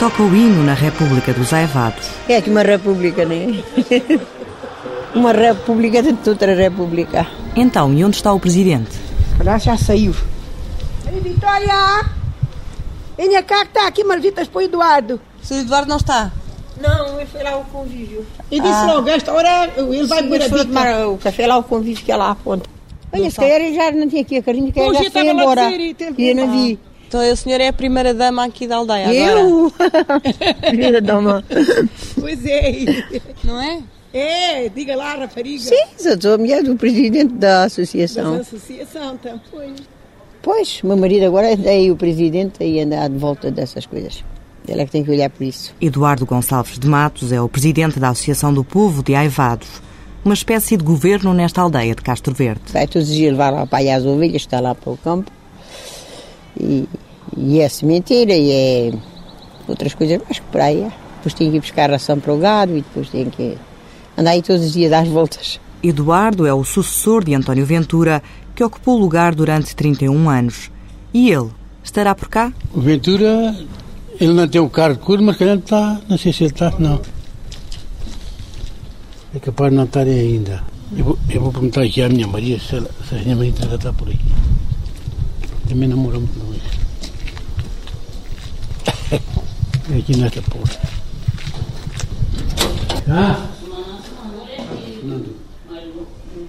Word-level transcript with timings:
toca 0.00 0.22
o 0.22 0.34
hino 0.34 0.64
na 0.64 0.72
República 0.72 1.30
dos 1.34 1.52
Aivados. 1.52 2.08
É 2.26 2.38
aqui 2.38 2.48
uma 2.48 2.62
república, 2.62 3.26
né? 3.26 3.62
uma 5.14 5.30
república 5.30 6.02
dentro 6.02 6.22
de 6.22 6.30
outra 6.30 6.54
república. 6.54 7.26
Então, 7.54 7.92
e 7.92 8.02
onde 8.02 8.16
está 8.16 8.32
o 8.32 8.40
presidente? 8.40 8.98
Lá 9.44 9.58
já 9.58 9.76
saiu. 9.76 10.14
Ei, 11.06 11.20
Vitória! 11.20 12.06
Venha 13.14 13.42
cá 13.42 13.66
que 13.66 13.72
está 13.72 13.86
aqui 13.86 14.02
marvitas 14.02 14.48
para 14.48 14.60
o 14.60 14.62
Eduardo. 14.62 15.20
O 15.42 15.46
Sr. 15.46 15.60
Eduardo 15.60 15.90
não 15.90 15.98
está? 15.98 16.32
Não, 16.80 17.18
ele 17.18 17.26
foi 17.26 17.42
lá 17.42 17.50
ao 17.50 17.64
convívio. 17.64 18.26
E 18.50 18.58
disse 18.58 18.72
ah. 18.72 18.94
logo, 18.94 19.08
esta 19.10 19.34
hora 19.34 19.70
ele 19.76 20.06
vai 20.06 20.22
beber 20.22 20.44
a 20.44 20.48
tomar 20.48 21.08
o 21.08 21.18
café 21.18 21.46
lá 21.46 21.56
ao 21.56 21.62
convívio 21.62 22.02
que 22.02 22.10
é 22.10 22.16
lá 22.16 22.30
à 22.30 22.34
ponta. 22.34 22.66
Olha, 23.12 23.30
se 23.30 23.36
calhar 23.36 23.60
já 23.74 23.92
não 23.92 24.08
tinha 24.08 24.22
aqui 24.22 24.38
a 24.38 24.42
carinha, 24.42 24.72
que 24.72 24.94
já 24.94 25.10
foi 25.10 25.28
embora. 25.28 25.70
E 25.70 25.94
eu 26.18 26.34
não 26.34 26.50
vi. 26.50 26.78
Então 27.10 27.20
a 27.20 27.34
senhora 27.34 27.64
é 27.64 27.68
a 27.68 27.72
primeira 27.72 28.14
dama 28.14 28.44
aqui 28.44 28.68
da 28.68 28.76
aldeia 28.76 29.12
Eu? 29.12 29.72
primeira 30.62 31.00
dama. 31.00 31.42
Pois 32.20 32.46
é. 32.46 32.72
Não 33.42 33.60
é? 33.60 33.82
É, 34.14 34.68
diga 34.68 34.94
lá, 34.94 35.16
rapariga. 35.16 35.58
Sim, 35.58 35.86
sou 36.20 36.34
a 36.34 36.38
mulher 36.38 36.62
do 36.62 36.76
presidente 36.76 37.34
da 37.34 37.64
associação. 37.64 38.36
Da 38.36 38.42
associação, 38.42 39.14
então, 39.14 39.40
pois. 39.50 39.72
Pois, 40.40 40.82
meu 40.84 40.96
marido 40.96 41.26
agora 41.26 41.48
é 41.48 41.68
aí 41.68 41.90
o 41.90 41.96
presidente 41.96 42.62
e 42.62 42.80
anda 42.80 43.08
de 43.08 43.18
volta 43.18 43.50
dessas 43.50 43.86
coisas. 43.86 44.22
Ele 44.68 44.80
é 44.80 44.86
que 44.86 44.92
tem 44.92 45.02
que 45.02 45.10
olhar 45.10 45.30
por 45.30 45.42
isso. 45.42 45.74
Eduardo 45.80 46.24
Gonçalves 46.24 46.78
de 46.78 46.86
Matos 46.86 47.32
é 47.32 47.40
o 47.40 47.48
presidente 47.48 47.98
da 47.98 48.10
Associação 48.10 48.54
do 48.54 48.62
Povo 48.62 49.02
de 49.02 49.16
Aivados, 49.16 49.82
uma 50.24 50.34
espécie 50.34 50.76
de 50.76 50.84
governo 50.84 51.34
nesta 51.34 51.60
aldeia 51.60 51.92
de 51.92 52.02
Castro 52.02 52.32
Verde. 52.32 52.62
Vai 52.72 52.86
todos 52.86 53.10
os 53.10 53.16
dias 53.16 53.32
levar 53.32 53.50
lá 53.50 53.66
para 53.66 53.96
as 53.96 54.04
ovelhas, 54.04 54.42
está 54.42 54.60
lá 54.60 54.76
para 54.76 54.92
o 54.92 54.96
campo. 54.96 55.39
E, 56.58 56.88
e 57.36 57.60
é 57.60 57.68
sementeira 57.68 58.32
e 58.32 58.50
é 58.50 58.92
outras 59.68 59.94
coisas 59.94 60.20
mais 60.22 60.38
que. 60.38 60.56
É. 60.58 60.92
Depois 61.16 61.34
tem 61.34 61.50
que 61.50 61.56
ir 61.58 61.60
buscar 61.60 61.90
ração 61.90 62.18
para 62.18 62.32
o 62.32 62.38
gado 62.38 62.72
e 62.72 62.80
depois 62.80 63.10
tem 63.10 63.28
que 63.28 63.56
andar 64.16 64.30
aí 64.30 64.42
todos 64.42 64.64
os 64.64 64.72
dias 64.72 64.92
às 64.92 65.06
voltas. 65.06 65.60
Eduardo 65.82 66.46
é 66.46 66.52
o 66.52 66.64
sucessor 66.64 67.24
de 67.24 67.34
António 67.34 67.64
Ventura, 67.66 68.22
que 68.54 68.64
ocupou 68.64 68.96
o 68.96 69.00
lugar 69.00 69.34
durante 69.34 69.76
31 69.76 70.28
anos. 70.28 70.70
E 71.12 71.30
ele 71.30 71.50
estará 71.82 72.14
por 72.14 72.28
cá? 72.28 72.52
O 72.74 72.80
Ventura, 72.80 73.54
ele 74.18 74.32
não 74.32 74.48
tem 74.48 74.60
o 74.60 74.68
carro 74.70 74.94
de 74.94 75.00
cor, 75.00 75.20
mas 75.20 75.36
calhar 75.36 75.58
está, 75.58 76.00
não 76.08 76.16
sei 76.16 76.32
se 76.32 76.44
ele 76.44 76.52
está, 76.52 76.72
não. 76.78 77.00
É 79.34 79.38
capaz 79.38 79.70
de 79.70 79.76
não 79.76 79.84
estar 79.84 80.06
ainda. 80.06 80.62
Eu 80.96 81.04
vou, 81.04 81.18
eu 81.28 81.40
vou 81.40 81.52
perguntar 81.52 81.82
aqui 81.82 82.02
à 82.02 82.08
minha 82.08 82.26
Maria 82.26 82.58
se, 82.58 82.76
ela, 82.76 82.90
se 83.08 83.14
a 83.14 83.18
minha 83.18 83.36
mãe 83.36 83.50
está 83.50 83.92
por 83.92 84.08
aqui. 84.08 84.18
Também 85.70 85.88
namoramos 85.88 86.28
com 86.32 86.52
ele. 86.52 86.60
aqui 90.00 90.16
nesta 90.16 90.42
porta. 90.42 90.80
Ah! 93.08 93.46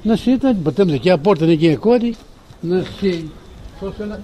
Nasci, 0.04 0.40
tá, 0.40 0.52
batemos 0.52 0.96
aqui 0.96 1.12
à 1.12 1.20
porta, 1.20 1.46
ninguém 1.46 1.76
acorde. 1.76 2.18
Nasci. 2.64 3.30
Só 3.80 3.92
se 3.92 4.02
ela. 4.02 4.20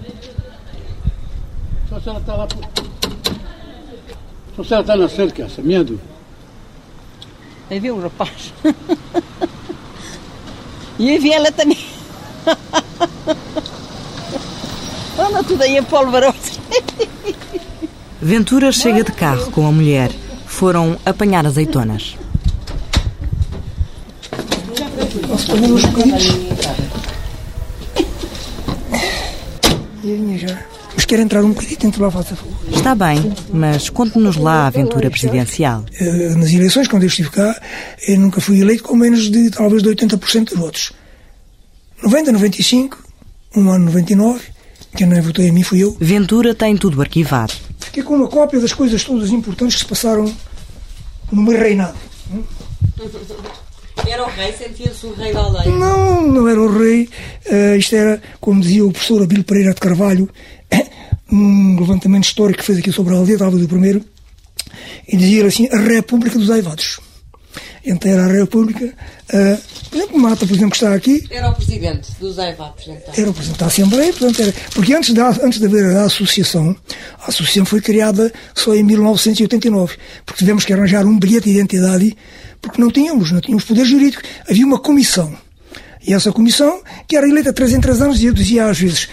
Só 1.90 2.00
se 2.00 2.10
ela 2.10 2.20
está 2.20 2.36
lá 2.36 2.48
por. 2.48 2.68
Só 4.56 4.64
se 4.64 4.74
ela 4.74 4.82
está 4.82 4.98
na 4.98 5.08
cerca, 5.08 5.48
semeando. 5.48 6.02
Aí 7.70 7.80
viu 7.80 7.98
o 7.98 8.02
rapaz. 8.02 8.52
e 10.98 11.12
aí 11.12 11.20
vi 11.20 11.32
ela 11.32 11.52
também. 11.52 11.78
Anda 15.18 15.44
tudo 15.44 15.64
aí 15.64 15.78
em 15.78 15.84
polvorosa. 15.84 16.38
Ventura 18.22 18.72
chega 18.72 19.04
de 19.04 19.12
carro 19.12 19.52
com 19.52 19.68
a 19.68 19.72
mulher. 19.72 20.12
Foram 20.46 20.98
apanhar 21.06 21.46
azeitonas. 21.46 22.16
Posso 25.28 25.52
comer 25.52 25.72
uns 25.72 25.86
bocadinhos? 25.86 26.26
E 30.04 30.38
já. 30.38 30.60
Mas 30.96 31.06
quer 31.06 31.20
entrar 31.20 31.44
um 31.44 31.50
bocadinho 31.50 31.80
dentro 31.80 32.04
lá, 32.04 32.10
faça 32.10 32.36
favor. 32.36 32.54
Está 32.72 32.96
bem, 32.96 33.34
mas 33.54 33.90
conte-nos 33.90 34.36
lá 34.36 34.64
a 34.64 34.68
aventura 34.68 35.10
presidencial. 35.10 35.84
Eh, 36.00 36.34
nas 36.36 36.52
eleições, 36.52 36.88
quando 36.88 37.04
eu 37.04 37.08
estive 37.08 37.30
cá, 37.30 37.60
eu 38.08 38.20
nunca 38.20 38.42
fui 38.42 38.62
eleito 38.62 38.84
com 38.84 38.96
menos 38.96 39.30
de 39.30 39.50
talvez 39.52 39.84
de 39.84 39.90
80% 39.90 40.50
dos 40.50 40.58
votos. 40.58 40.94
90, 42.02 42.32
95, 42.32 43.04
um 43.56 43.70
ano 43.70 43.86
99, 43.86 44.42
quem 44.98 45.06
não 45.06 45.22
votou 45.22 45.46
em 45.46 45.52
mim 45.52 45.62
fui 45.62 45.84
eu. 45.84 45.96
Ventura 46.00 46.56
tem 46.56 46.76
tudo 46.76 47.00
arquivado. 47.00 47.54
Fiquei 47.80 48.02
com 48.02 48.16
uma 48.16 48.28
cópia 48.28 48.60
das 48.60 48.74
coisas 48.74 49.04
todas 49.04 49.30
importantes 49.30 49.76
que 49.76 49.84
se 49.84 49.88
passaram 49.88 50.34
no 51.32 51.42
meu 51.44 51.58
reinado. 51.58 51.96
Era 54.08 54.24
o 54.24 54.30
rei? 54.30 54.54
Sentia-se 54.54 55.06
o 55.06 55.14
rei 55.14 55.32
da 55.32 55.40
aldeia? 55.40 55.70
Não, 55.70 56.28
não 56.28 56.48
era 56.48 56.60
o 56.60 56.80
rei. 56.80 57.08
Uh, 57.46 57.78
isto 57.78 57.96
era, 57.96 58.20
como 58.42 58.60
dizia 58.60 58.84
o 58.84 58.92
professor 58.92 59.22
Abílio 59.22 59.44
Pereira 59.44 59.74
de 59.74 59.80
Carvalho, 59.80 60.28
um 61.32 61.80
levantamento 61.80 62.26
histórico 62.26 62.60
que 62.60 62.66
fez 62.66 62.80
aqui 62.80 62.92
sobre 62.92 63.14
a 63.14 63.18
aldeia, 63.18 63.36
estava 63.36 63.56
do 63.56 63.68
primeiro, 63.68 64.04
e 65.08 65.16
dizia 65.16 65.46
assim, 65.46 65.68
a 65.72 65.78
República 65.78 66.40
dos 66.40 66.50
Aivados. 66.50 67.00
Então 67.86 68.12
era 68.12 68.26
a 68.26 68.32
República, 68.32 68.94
uh, 69.34 69.62
por 69.90 69.98
exemplo, 69.98 70.20
Mata, 70.20 70.46
por 70.46 70.54
exemplo, 70.54 70.72
que 70.72 70.78
está 70.78 70.94
aqui. 70.94 71.24
Era 71.30 71.50
o 71.50 71.56
presidente 71.56 72.12
dos 72.20 72.38
Aivados, 72.38 72.88
então. 72.88 73.14
Era 73.16 73.30
o 73.30 73.34
presidente 73.34 73.60
da 73.60 73.66
Assembleia, 73.66 74.14
portanto 74.14 74.42
era, 74.42 74.54
porque 74.74 74.94
antes, 74.94 75.14
da, 75.14 75.30
antes 75.30 75.60
de 75.60 75.66
haver 75.66 75.96
a 75.96 76.04
associação, 76.04 76.76
a 77.22 77.30
associação 77.30 77.66
foi 77.66 77.82
criada 77.82 78.32
só 78.54 78.76
em 78.76 78.84
1989, 78.84 79.96
porque 80.26 80.40
tivemos 80.40 80.66
que 80.66 80.74
arranjar 80.74 81.06
um 81.06 81.18
bilhete 81.18 81.46
de 81.46 81.56
identidade, 81.58 82.16
porque 82.62 82.82
não 82.82 82.92
tínhamos, 82.92 83.32
não 83.32 83.42
tínhamos 83.42 83.64
poder 83.64 83.86
jurídico. 83.86 84.22
Havia 84.50 84.66
uma 84.66 84.80
comissão. 84.80 85.34
E 86.06 86.14
essa 86.14 86.32
comissão, 86.32 86.82
que 87.08 87.18
era 87.18 87.28
eleita 87.28 87.52
três 87.52 87.74
em 87.74 87.82
três 87.82 88.02
anos, 88.02 88.22
e 88.22 88.26
eu 88.26 88.34
dizia 88.34 88.68
às 88.68 88.80
vezes, 88.80 89.10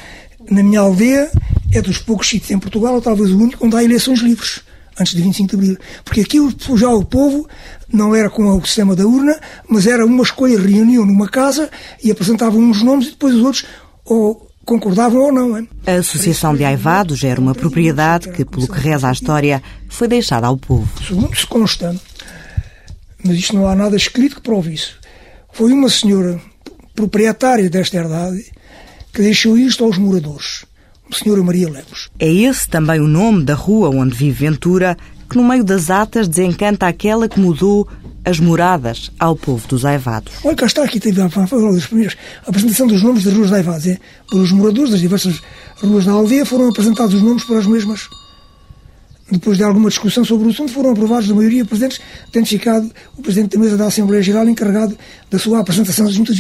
na 0.51 0.63
minha 0.63 0.81
aldeia, 0.81 1.31
é 1.73 1.83
dos 1.83 1.99
poucos 1.99 2.29
sítios 2.29 2.51
em 2.51 2.59
Portugal, 2.59 2.95
ou 2.95 3.03
talvez 3.03 3.31
o 3.31 3.39
único, 3.39 3.67
onde 3.67 3.77
há 3.77 3.83
eleições 3.83 4.21
livres, 4.21 4.61
antes 4.99 5.15
de 5.15 5.23
25 5.23 5.49
de 5.51 5.57
Abril. 5.57 5.79
Porque 6.05 6.21
aqui 6.21 6.39
já 6.77 6.89
o 6.89 7.05
povo 7.05 7.49
não 7.93 8.15
era 8.15 8.31
com 8.31 8.45
o 8.45 8.65
sistema 8.65 8.95
da 8.95 9.07
urna, 9.07 9.39
mas 9.69 9.87
era 9.87 10.05
uma 10.05 10.23
escolha, 10.23 10.59
reunião 10.59 11.05
numa 11.05 11.29
casa 11.29 11.71
e 12.03 12.11
apresentavam 12.11 12.61
uns 12.61 12.83
nomes 12.83 13.09
e 13.09 13.11
depois 13.11 13.35
os 13.35 13.43
outros 13.43 13.65
ou 14.05 14.51
concordavam 14.65 15.21
ou 15.21 15.33
não. 15.33 15.59
Hein? 15.59 15.69
A 15.87 15.93
Associação 15.93 16.55
de 16.55 16.65
Aivados 16.65 17.23
era 17.23 17.41
uma 17.41 17.55
propriedade 17.55 18.31
que, 18.31 18.45
pelo 18.45 18.67
que 18.67 18.81
reza 18.81 19.09
a 19.09 19.13
história, 19.13 19.63
foi 19.89 20.09
deixada 20.09 20.47
ao 20.47 20.57
povo. 20.57 20.89
Segundo 21.03 21.37
se 21.37 21.47
consta, 21.47 21.95
mas 23.23 23.37
isto 23.37 23.55
não 23.55 23.67
há 23.67 23.75
nada 23.75 23.97
escrito 23.97 24.37
que 24.37 24.43
prove 24.43 24.75
isso, 24.75 24.99
foi 25.53 25.73
uma 25.73 25.89
senhora 25.89 26.41
proprietária 26.95 27.69
desta 27.69 27.97
herdade 27.97 28.45
que 29.13 29.23
deixou 29.23 29.57
isto 29.57 29.85
aos 29.85 29.99
moradores. 29.99 30.65
Senhora 31.15 31.43
Maria 31.43 31.71
Lemos. 31.71 32.11
É 32.19 32.31
esse 32.31 32.69
também 32.69 33.01
o 33.01 33.09
nome 33.09 33.45
da 33.45 33.55
rua 33.55 33.91
onde 33.91 34.15
vive 34.15 34.47
Ventura, 34.47 34.97
que 35.29 35.37
no 35.37 35.45
meio 35.45 35.65
das 35.65 35.91
atas 35.91 36.29
desencanta 36.29 36.87
aquela 36.87 37.29
que 37.29 37.41
mudou 37.41 37.89
as 38.25 38.41
moradas 38.41 39.11
ao 39.19 39.37
povo 39.37 39.69
dos 39.69 39.85
Aivados. 39.85 40.33
Olha, 40.43 40.57
cá 40.57 40.67
está, 40.67 40.83
aqui 40.83 40.99
teve 40.99 41.21
a, 41.21 41.27
a 41.27 42.49
apresentação 42.49 42.87
dos 42.87 43.03
nomes 43.03 43.23
das 43.23 43.35
ruas 43.35 43.51
de 43.51 43.57
Aivados. 43.57 43.87
É? 43.87 43.99
Os 44.33 44.51
moradores 44.51 44.91
das 44.91 45.01
diversas 45.01 45.43
ruas 45.83 46.07
da 46.07 46.13
aldeia 46.13 46.47
foram 46.47 46.69
apresentados 46.69 47.15
os 47.15 47.23
nomes 47.23 47.45
para 47.45 47.59
as 47.59 47.67
mesmas. 47.67 48.09
Depois 49.31 49.57
de 49.57 49.65
alguma 49.65 49.89
discussão 49.89 50.25
sobre 50.25 50.47
o 50.47 50.51
assunto, 50.51 50.73
foram 50.73 50.91
aprovados 50.91 51.29
da 51.29 51.35
maioria 51.35 51.65
presidentes, 51.65 52.01
tendo 52.31 52.47
ficado 52.47 52.91
o 53.17 53.23
presidente 53.23 53.57
da 53.57 53.63
mesa 53.63 53.77
da 53.77 53.87
Assembleia 53.87 54.23
Geral 54.23 54.49
encarregado 54.49 54.97
da 55.31 55.39
sua 55.39 55.61
apresentação 55.61 56.07
da 56.07 56.13
Junta 56.13 56.33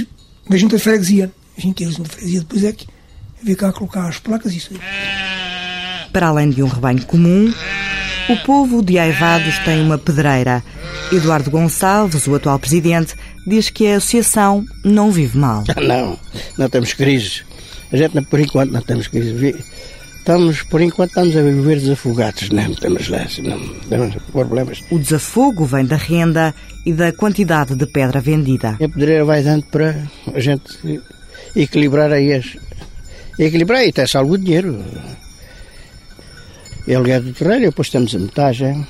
da 0.48 0.56
junta 0.56 0.76
de 0.76 0.82
Freguesia. 0.82 1.32
Enfim, 1.56 1.72
que 1.72 1.84
a 1.84 1.90
Junta 1.90 2.04
de 2.04 2.10
Freguesia 2.10 2.40
depois 2.40 2.64
é 2.64 2.72
que 2.72 2.86
vir 3.44 3.56
cá 3.56 3.72
colocar 3.72 4.08
as 4.08 4.18
placas 4.18 4.52
e 4.54 4.56
isso 4.56 4.70
aí. 4.72 4.80
Para 6.12 6.28
além 6.28 6.50
de 6.50 6.62
um 6.62 6.68
rebanho 6.68 7.04
comum, 7.04 7.52
o 8.28 8.36
povo 8.38 8.82
de 8.82 8.98
Aivados 8.98 9.58
tem 9.60 9.82
uma 9.82 9.98
pedreira. 9.98 10.62
Eduardo 11.12 11.50
Gonçalves, 11.50 12.26
o 12.26 12.34
atual 12.34 12.58
presidente, 12.58 13.14
diz 13.46 13.68
que 13.68 13.86
a 13.86 13.96
associação 13.96 14.64
não 14.82 15.10
vive 15.10 15.36
mal. 15.36 15.62
Não, 15.76 16.18
não 16.56 16.68
temos 16.68 16.94
crise. 16.94 17.42
A 17.92 17.96
gente, 17.96 18.20
por 18.22 18.40
enquanto, 18.40 18.72
não 18.72 18.80
temos 18.80 19.06
crise. 19.06 19.54
Estamos, 20.18 20.62
por 20.62 20.80
enquanto, 20.80 21.10
estamos 21.10 21.36
a 21.36 21.42
viver 21.42 21.78
desafogados, 21.78 22.48
não 22.48 22.74
temos 22.74 23.08
lá, 23.08 23.26
não 23.42 23.68
temos 23.90 24.14
problemas. 24.32 24.80
O 24.90 24.98
desafogo 24.98 25.66
vem 25.66 25.84
da 25.84 25.96
renda 25.96 26.54
e 26.86 26.94
da 26.94 27.12
quantidade 27.12 27.74
de 27.74 27.86
pedra 27.86 28.20
vendida. 28.22 28.70
A 28.70 28.88
pedreira 28.88 29.24
vai 29.24 29.42
dando 29.42 29.64
para 29.64 29.94
a 30.34 30.40
gente 30.40 31.02
equilibrar 31.54 32.10
aí 32.10 32.32
as, 32.32 32.56
equilibrar 33.38 33.84
e 33.84 33.90
até 33.90 34.06
salvo 34.06 34.34
o 34.34 34.38
dinheiro. 34.38 34.84
Ele 36.86 37.10
é 37.10 37.20
do 37.20 37.32
terreno, 37.32 37.66
depois 37.66 37.88
temos 37.88 38.14
a 38.14 38.18
metade, 38.18 38.86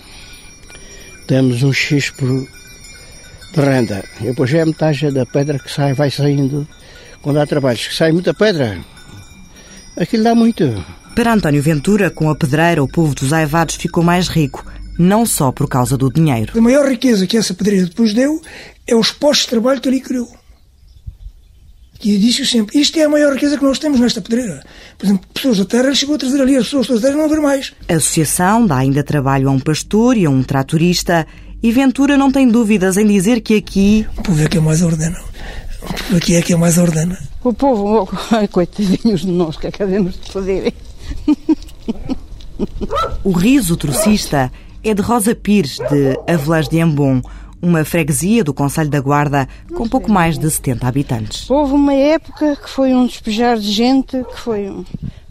temos 1.26 1.62
um 1.62 1.72
X 1.72 2.10
por 2.10 2.28
de 3.54 3.60
renda. 3.60 4.04
E 4.20 4.24
depois 4.24 4.52
é 4.52 4.62
a 4.62 4.66
metade 4.66 5.10
da 5.12 5.24
pedra 5.24 5.58
que 5.58 5.70
sai, 5.70 5.94
vai 5.94 6.10
saindo. 6.10 6.66
Quando 7.22 7.40
há 7.40 7.46
trabalhos 7.46 7.86
que 7.86 7.94
sai 7.94 8.12
muita 8.12 8.34
pedra, 8.34 8.78
aquilo 9.96 10.24
dá 10.24 10.34
muito. 10.34 10.84
Para 11.14 11.32
António 11.32 11.62
Ventura, 11.62 12.10
com 12.10 12.28
a 12.28 12.34
pedreira, 12.34 12.82
o 12.82 12.88
povo 12.88 13.14
dos 13.14 13.32
Aivados 13.32 13.76
ficou 13.76 14.02
mais 14.02 14.28
rico, 14.28 14.66
não 14.98 15.24
só 15.24 15.52
por 15.52 15.68
causa 15.68 15.96
do 15.96 16.12
dinheiro. 16.12 16.52
A 16.58 16.60
maior 16.60 16.88
riqueza 16.88 17.26
que 17.26 17.36
essa 17.36 17.54
pedreira 17.54 17.86
depois 17.86 18.12
deu 18.12 18.42
é 18.86 18.94
os 18.96 19.12
postos 19.12 19.44
de 19.44 19.50
trabalho 19.50 19.80
que 19.80 19.88
ali 19.88 20.00
criou. 20.00 20.28
E 22.02 22.18
disse 22.18 22.44
sempre, 22.44 22.78
isto 22.78 22.98
é 22.98 23.04
a 23.04 23.08
maior 23.08 23.32
riqueza 23.32 23.56
que 23.56 23.64
nós 23.64 23.78
temos 23.78 23.98
nesta 24.00 24.20
pedreira. 24.20 24.62
Por 24.98 25.06
exemplo, 25.06 25.26
pessoas 25.32 25.58
da 25.58 25.64
terra, 25.64 25.86
ele 25.86 25.94
chegou 25.94 26.16
a 26.16 26.18
trazer 26.18 26.40
ali 26.40 26.56
as 26.56 26.64
pessoas 26.64 26.88
da 26.88 27.00
terra 27.00 27.16
não 27.16 27.24
haver 27.24 27.40
mais. 27.40 27.72
A 27.88 27.94
associação 27.94 28.66
dá 28.66 28.76
ainda 28.76 29.02
trabalho 29.02 29.48
a 29.48 29.52
um 29.52 29.60
pastor 29.60 30.16
e 30.16 30.26
a 30.26 30.30
um 30.30 30.42
tratorista 30.42 31.26
e 31.62 31.72
Ventura 31.72 32.18
não 32.18 32.30
tem 32.30 32.46
dúvidas 32.46 32.98
em 32.98 33.06
dizer 33.06 33.40
que 33.40 33.56
aqui... 33.56 34.06
O 34.18 34.22
povo 34.22 34.42
é 34.42 34.48
que 34.48 34.58
é 34.58 34.60
mais 34.60 34.82
ordena. 34.82 35.18
O 35.82 35.86
povo 35.86 36.16
aqui 36.16 36.34
é 36.34 36.42
que 36.42 36.52
é 36.52 36.56
mais 36.56 36.76
ordena. 36.76 37.18
O 37.42 37.54
povo, 37.54 38.08
ai, 38.30 38.46
coitadinhos 38.48 39.22
de 39.22 39.28
nós, 39.28 39.56
que 39.56 39.66
acabamos 39.66 40.14
de 40.20 40.30
fazer. 40.30 40.74
O 43.22 43.32
riso 43.32 43.76
trocista 43.78 44.52
é 44.82 44.92
de 44.92 45.00
Rosa 45.00 45.34
Pires, 45.34 45.78
de 45.90 46.18
Avelãs 46.30 46.68
de 46.68 46.80
Ambon, 46.80 47.22
uma 47.64 47.84
freguesia 47.84 48.44
do 48.44 48.52
Conselho 48.52 48.90
da 48.90 49.00
Guarda 49.00 49.48
com 49.74 49.88
pouco 49.88 50.10
mais 50.10 50.38
de 50.38 50.50
70 50.50 50.86
habitantes. 50.86 51.50
Houve 51.50 51.72
uma 51.72 51.94
época 51.94 52.56
que 52.56 52.68
foi 52.68 52.94
um 52.94 53.06
despejar 53.06 53.58
de 53.58 53.72
gente, 53.72 54.22
que 54.22 54.38
foi 54.38 54.68
um, 54.68 54.84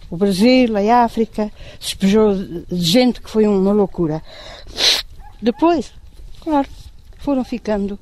o 0.09 0.17
Brasil, 0.17 0.75
a 0.75 1.03
África, 1.03 1.51
despejou 1.79 2.35
de 2.35 2.81
gente 2.81 3.21
que 3.21 3.29
foi 3.29 3.47
uma 3.47 3.71
loucura. 3.71 4.21
Depois, 5.41 5.91
claro, 6.41 6.67
foram 7.19 7.43
ficando 7.43 7.99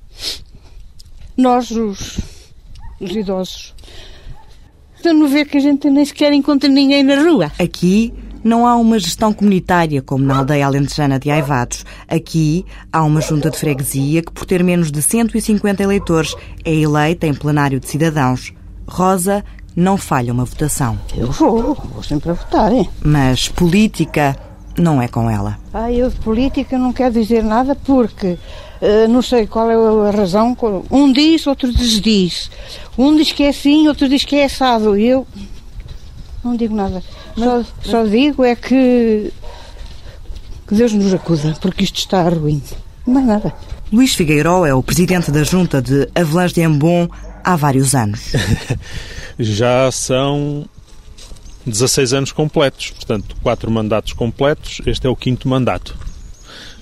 nós, 1.36 1.69
os, 1.72 2.19
os 3.00 3.12
idosos. 3.12 3.74
Então 5.00 5.13
não 5.13 5.28
ver 5.28 5.45
que 5.45 5.57
a 5.57 5.62
gente 5.62 5.89
nem 5.89 6.06
sequer 6.06 6.31
encontra 6.31 6.69
ninguém 6.69 7.04
na 7.04 7.16
rua. 7.16 7.51
Aqui 7.60 8.13
não 8.43 8.65
há 8.67 8.75
uma 8.75 8.99
gestão 8.99 9.33
comunitária 9.33 10.01
como 10.01 10.23
na 10.23 10.38
aldeia 10.38 10.65
alentejana 10.65 11.19
de 11.19 11.29
Aivados. 11.29 11.85
Aqui 12.07 12.65
há 12.91 13.03
uma 13.03 13.21
junta 13.21 13.49
de 13.49 13.57
freguesia 13.57 14.21
que, 14.21 14.31
por 14.31 14.45
ter 14.45 14.63
menos 14.63 14.91
de 14.91 15.01
150 15.01 15.81
eleitores, 15.83 16.35
é 16.65 16.73
eleita 16.73 17.27
em 17.27 17.33
plenário 17.33 17.79
de 17.79 17.88
cidadãos. 17.88 18.53
Rosa 18.88 19.43
não 19.75 19.97
falha 19.97 20.33
uma 20.33 20.45
votação. 20.45 20.99
Eu 21.15 21.31
vou, 21.31 21.75
vou 21.75 22.03
sempre 22.03 22.31
a 22.31 22.33
votar, 22.33 22.71
hein? 22.71 22.89
Mas 23.03 23.47
política 23.47 24.35
não 24.77 25.01
é 25.01 25.07
com 25.07 25.29
ela. 25.29 25.57
Ah, 25.73 25.91
eu 25.91 26.09
de 26.09 26.15
política 26.17 26.77
não 26.77 26.94
quero 26.94 27.13
dizer 27.13 27.44
nada 27.44 27.75
porque 27.75 28.37
uh, 28.81 29.07
não 29.09 29.21
sei 29.21 29.47
qual 29.47 29.69
é 29.69 30.09
a 30.09 30.11
razão. 30.11 30.57
Um 30.89 31.11
diz, 31.11 31.47
outro 31.47 31.71
desdiz. 31.71 32.49
Um 32.97 33.15
diz 33.15 33.31
que 33.31 33.44
é 33.44 33.49
assim, 33.49 33.87
outro 33.87 34.07
diz 34.09 34.25
que 34.25 34.35
é 34.35 34.45
assado. 34.45 34.97
E 34.97 35.07
eu 35.07 35.25
não 36.44 36.55
digo 36.55 36.75
nada. 36.75 37.03
Só, 37.38 37.66
só 37.83 38.04
digo 38.06 38.44
é 38.44 38.56
que, 38.56 39.31
que 40.68 40.75
Deus 40.75 40.94
nos 40.94 41.13
acusa, 41.13 41.56
porque 41.62 41.83
isto 41.83 42.00
está 42.00 42.28
ruim. 42.30 42.62
Não 43.06 43.22
é 43.22 43.24
nada. 43.24 43.54
Luís 43.92 44.16
Figueiró 44.16 44.66
é 44.66 44.74
o 44.74 44.81
presidente 44.81 45.31
da 45.31 45.44
junta 45.44 45.81
de 45.81 46.07
Avelãs 46.16 46.54
de 46.54 46.62
Embom 46.62 47.10
há 47.44 47.56
vários 47.56 47.94
anos. 47.94 48.31
Já 49.38 49.92
são 49.92 50.66
16 51.66 52.13
anos 52.13 52.31
completos, 52.31 52.92
portanto, 52.92 53.36
quatro 53.42 53.69
mandatos 53.69 54.13
completos. 54.13 54.81
Este 54.86 55.07
é 55.07 55.10
o 55.10 55.16
quinto 55.16 55.48
mandato. 55.48 55.95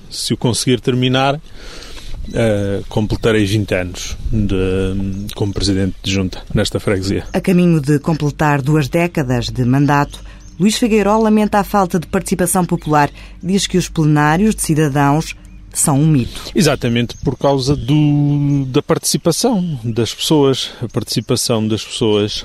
Se 0.09 0.33
o 0.33 0.37
conseguir 0.37 0.81
terminar, 0.81 1.35
uh, 1.35 2.83
completarei 2.87 3.45
20 3.45 3.73
anos 3.75 4.17
de, 4.31 5.27
como 5.35 5.53
presidente 5.53 5.95
de 6.01 6.11
junta 6.11 6.41
nesta 6.53 6.79
freguesia. 6.79 7.25
A 7.33 7.41
caminho 7.41 7.81
de 7.81 7.99
completar 7.99 8.61
duas 8.61 8.87
décadas 8.87 9.49
de 9.49 9.65
mandato, 9.65 10.19
Luís 10.59 10.77
Figueiró 10.77 11.17
lamenta 11.17 11.59
a 11.59 11.63
falta 11.63 11.97
de 11.97 12.05
participação 12.07 12.65
popular. 12.65 13.09
Diz 13.41 13.65
que 13.65 13.77
os 13.77 13.87
plenários 13.87 14.53
de 14.53 14.61
cidadãos 14.61 15.35
são 15.73 15.99
um 15.99 16.05
mito. 16.05 16.51
Exatamente 16.53 17.15
por 17.17 17.37
causa 17.37 17.75
do, 17.75 18.65
da 18.65 18.81
participação 18.81 19.79
das 19.83 20.13
pessoas. 20.13 20.71
A 20.81 20.89
participação 20.89 21.65
das 21.65 21.85
pessoas 21.85 22.43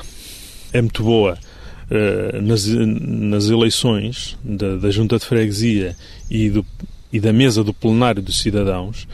é 0.72 0.80
muito 0.80 1.02
boa 1.02 1.36
uh, 1.90 2.40
nas, 2.40 2.66
nas 2.66 3.48
eleições 3.48 4.36
da, 4.44 4.76
da 4.76 4.90
Junta 4.90 5.18
de 5.18 5.24
Freguesia 5.24 5.96
e, 6.30 6.50
do, 6.50 6.64
e 7.12 7.18
da 7.18 7.32
mesa 7.32 7.64
do 7.64 7.74
plenário 7.74 8.22
dos 8.22 8.40
cidadãos, 8.40 9.08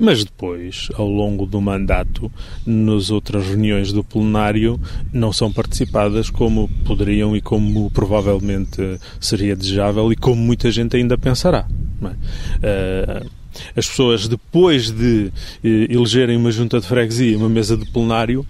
mas 0.00 0.24
depois, 0.24 0.88
ao 0.94 1.06
longo 1.06 1.44
do 1.44 1.60
mandato, 1.60 2.32
nas 2.64 3.10
outras 3.10 3.46
reuniões 3.46 3.92
do 3.92 4.02
plenário, 4.02 4.80
não 5.12 5.30
são 5.30 5.52
participadas 5.52 6.30
como 6.30 6.70
poderiam 6.86 7.36
e 7.36 7.42
como 7.42 7.90
provavelmente 7.90 8.98
seria 9.20 9.54
desejável 9.54 10.10
e 10.10 10.16
como 10.16 10.40
muita 10.40 10.70
gente 10.70 10.96
ainda 10.96 11.18
pensará. 11.18 11.68
É? 12.02 13.24
Uh, 13.26 13.30
as 13.76 13.86
pessoas, 13.86 14.26
depois 14.26 14.90
de 14.90 15.30
eh, 15.62 15.86
elegerem 15.90 16.36
uma 16.36 16.52
junta 16.52 16.80
de 16.80 16.86
freguesia, 16.86 17.36
uma 17.36 17.48
mesa 17.48 17.76
de 17.76 17.84
plenário, 17.84 18.46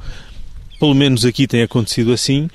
pelo 0.78 0.94
menos 0.94 1.24
aqui 1.24 1.48
tem 1.48 1.62
acontecido 1.62 2.12
assim, 2.12 2.48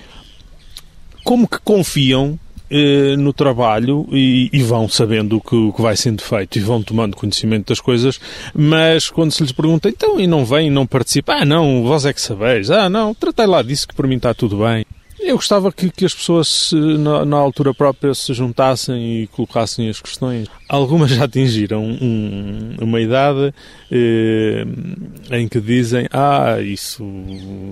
como 1.23 1.47
que 1.47 1.57
confiam 1.59 2.39
eh, 2.77 3.15
no 3.15 3.31
trabalho 3.31 4.05
e, 4.11 4.49
e, 4.51 4.61
vão 4.61 4.89
sabendo 4.89 5.37
o 5.37 5.41
que, 5.41 5.71
que 5.71 5.81
vai 5.81 5.95
sendo 5.95 6.21
feito 6.21 6.57
e 6.57 6.61
vão 6.61 6.83
tomando 6.83 7.15
conhecimento 7.15 7.69
das 7.69 7.79
coisas, 7.79 8.19
mas 8.53 9.09
quando 9.09 9.31
se 9.31 9.41
lhes 9.41 9.53
pergunta, 9.53 9.87
então, 9.87 10.19
e 10.19 10.27
não 10.27 10.43
vem, 10.43 10.69
não 10.69 10.85
participa, 10.85 11.35
ah, 11.35 11.45
não, 11.45 11.83
vós 11.83 12.05
é 12.05 12.11
que 12.11 12.19
sabeis, 12.19 12.69
ah, 12.69 12.89
não, 12.89 13.13
tratei 13.13 13.45
lá 13.45 13.61
disso 13.61 13.87
que 13.87 13.95
para 13.95 14.07
mim 14.07 14.17
está 14.17 14.33
tudo 14.33 14.57
bem. 14.57 14.85
Eu 15.19 15.37
gostava 15.37 15.71
que, 15.71 15.89
que 15.89 16.05
as 16.05 16.13
pessoas, 16.13 16.71
na, 16.73 17.25
na, 17.25 17.37
altura 17.37 17.73
própria, 17.73 18.13
se 18.13 18.33
juntassem 18.33 19.23
e 19.23 19.27
colocassem 19.27 19.89
as 19.89 20.01
questões. 20.01 20.47
Algumas 20.67 21.09
já 21.11 21.23
atingiram 21.23 21.83
um, 21.83 22.75
uma 22.81 22.99
idade 22.99 23.53
eh, 23.89 24.65
em 25.31 25.47
que 25.47 25.59
dizem: 25.59 26.07
Ah, 26.11 26.59
isso, 26.61 27.03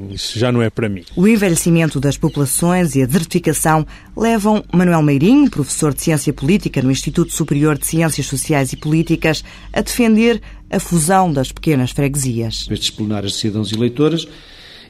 isso 0.10 0.40
já 0.40 0.52
não 0.52 0.62
é 0.62 0.70
para 0.70 0.88
mim. 0.88 1.04
O 1.16 1.28
envelhecimento 1.28 2.00
das 2.00 2.18
populações 2.18 2.96
e 2.96 3.04
a 3.04 3.06
desertificação 3.06 3.86
levam 4.16 4.64
Manuel 4.72 5.02
Meirinho, 5.02 5.50
professor 5.50 5.94
de 5.94 6.02
Ciência 6.02 6.34
Política 6.34 6.82
no 6.82 6.92
Instituto 6.92 7.34
Superior 7.34 7.78
de 7.78 7.86
Ciências 7.86 8.26
Sociais 8.26 8.72
e 8.72 8.78
Políticas, 8.78 9.44
a 9.72 9.82
defender 9.82 10.42
a 10.70 10.80
fusão 10.80 11.32
das 11.32 11.52
pequenas 11.52 11.92
freguesias. 11.92 12.68
Estes 12.72 12.90
plenários 12.90 13.34
de 13.34 13.40
cidadãos 13.40 13.72
e 13.72 13.76
eleitores 13.76 14.28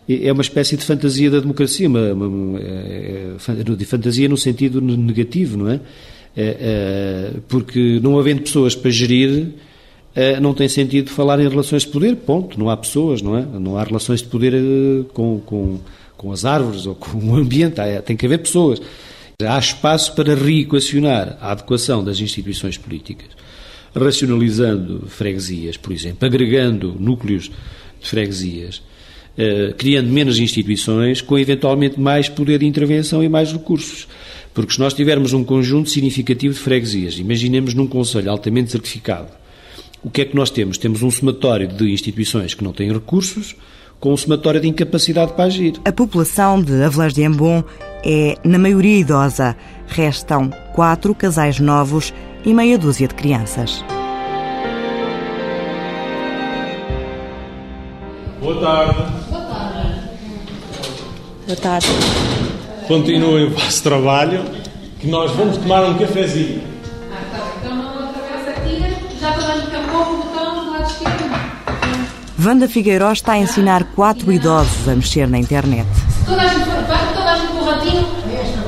é 0.08 0.32
uma 0.32 0.42
espécie 0.42 0.76
de 0.76 0.84
fantasia 0.84 1.32
da 1.32 1.40
democracia, 1.40 1.88
uma, 1.88 2.14
uma, 2.14 2.60
é, 2.60 3.36
é, 3.48 3.76
de 3.76 3.86
fantasia 3.86 4.28
no 4.28 4.38
sentido 4.38 4.82
negativo, 4.82 5.58
não 5.58 5.70
é? 5.70 5.80
é? 6.36 7.32
Porque 7.48 8.00
não 8.02 8.20
havendo 8.20 8.42
pessoas 8.42 8.76
para 8.76 8.92
gerir, 8.92 9.48
não 10.42 10.54
tem 10.54 10.68
sentido 10.68 11.10
falar 11.10 11.40
em 11.40 11.48
relações 11.48 11.84
de 11.84 11.88
poder, 11.88 12.16
ponto. 12.18 12.60
Não 12.60 12.70
há 12.70 12.78
pessoas, 12.78 13.22
não 13.22 13.38
é? 13.38 13.42
Não 13.44 13.78
há 13.78 13.84
relações 13.84 14.22
de 14.22 14.28
poder 14.28 14.54
eh, 14.54 15.06
com, 15.14 15.40
com, 15.40 15.80
com 16.18 16.32
as 16.32 16.46
árvores 16.46 16.86
ou 16.86 16.96
com 16.96 17.18
o 17.18 17.36
ambiente, 17.36 17.76
tem 18.06 18.18
que 18.18 18.26
haver 18.26 18.40
pessoas. 18.40 18.82
Há 19.42 19.58
espaço 19.58 20.14
para 20.14 20.36
reequacionar 20.36 21.38
a 21.42 21.52
adequação 21.52 22.04
das 22.04 22.20
instituições 22.20 22.78
políticas, 22.78 23.30
racionalizando 23.96 25.08
freguesias, 25.08 25.78
por 25.78 25.92
exemplo, 25.92 26.26
agregando 26.26 26.96
núcleos 27.00 27.50
de 28.00 28.08
freguesias 28.10 28.82
eh, 29.38 29.74
criando 29.78 30.10
menos 30.10 30.40
instituições, 30.40 31.22
com 31.22 31.38
eventualmente 31.38 32.00
mais 32.00 32.30
poder 32.30 32.60
de 32.60 32.66
intervenção 32.66 33.24
e 33.24 33.30
mais 33.30 33.52
recursos. 33.52 34.08
Porque 34.54 34.74
se 34.74 34.80
nós 34.80 34.94
tivermos 34.94 35.34
um 35.34 35.44
conjunto 35.44 35.90
significativo 35.90 36.54
de 36.54 36.60
freguesias, 36.60 37.18
imaginemos 37.18 37.74
num 37.74 37.88
Conselho 37.88 38.30
altamente 38.30 38.72
certificado, 38.72 39.30
o 40.04 40.10
que 40.10 40.22
é 40.22 40.26
que 40.26 40.36
nós 40.36 40.50
temos? 40.50 40.78
Temos 40.78 41.02
um 41.02 41.10
somatório 41.10 41.68
de 41.68 41.92
instituições 41.92 42.54
que 42.54 42.64
não 42.64 42.74
têm 42.74 42.92
recursos, 42.92 43.56
com 44.00 44.12
um 44.12 44.18
somatório 44.18 44.60
de 44.60 44.68
incapacidade 44.68 45.32
para 45.32 45.46
agir. 45.46 45.76
A 45.86 45.92
população 45.92 46.62
de 46.62 46.84
Avelãs 46.84 47.14
de 47.14 47.24
Embom 47.24 47.64
é, 48.04 48.38
na 48.44 48.60
maioria, 48.60 49.00
idosa. 49.00 49.56
Restam 49.88 50.50
quatro 50.76 51.16
casais 51.16 51.60
novos 51.60 52.14
e 52.46 52.54
meia 52.54 52.78
dúzia 52.78 53.08
de 53.08 53.16
crianças. 53.16 53.84
Boa 61.54 61.62
tarde. 61.62 61.88
Continuem 62.88 63.46
o 63.46 63.52
vosso 63.52 63.84
trabalho, 63.84 64.44
que 65.00 65.06
nós 65.06 65.32
vamos 65.34 65.58
tomar 65.58 65.84
um 65.84 65.94
cafezinho. 66.00 66.64
Ah, 67.12 67.22
tá. 67.32 67.44
Então 67.62 67.76
não 67.76 68.10
atravessa 68.10 68.50
aqui, 68.50 68.82
já 69.22 69.34
toda 69.34 69.56
no 69.58 69.68
campo, 69.70 69.98
o 70.00 70.18
botão 70.18 70.66
do 70.66 70.72
lado 70.72 70.90
esquerdo. 70.90 71.32
Wanda 72.44 72.68
Figueiró 72.68 73.12
está 73.12 73.34
a 73.34 73.38
ensinar 73.38 73.84
quatro 73.96 74.34
idosos 74.34 74.90
a 74.90 74.96
mexer 74.96 75.28
na 75.28 75.38
internet. 75.38 75.88
Toda 76.26 76.42
a 76.42 76.48
gente, 76.48 76.66
toda 76.66 77.32
a 77.32 77.38
gente 77.38 77.52
com 77.52 77.60
o 77.60 77.66
ratinho, 77.66 78.08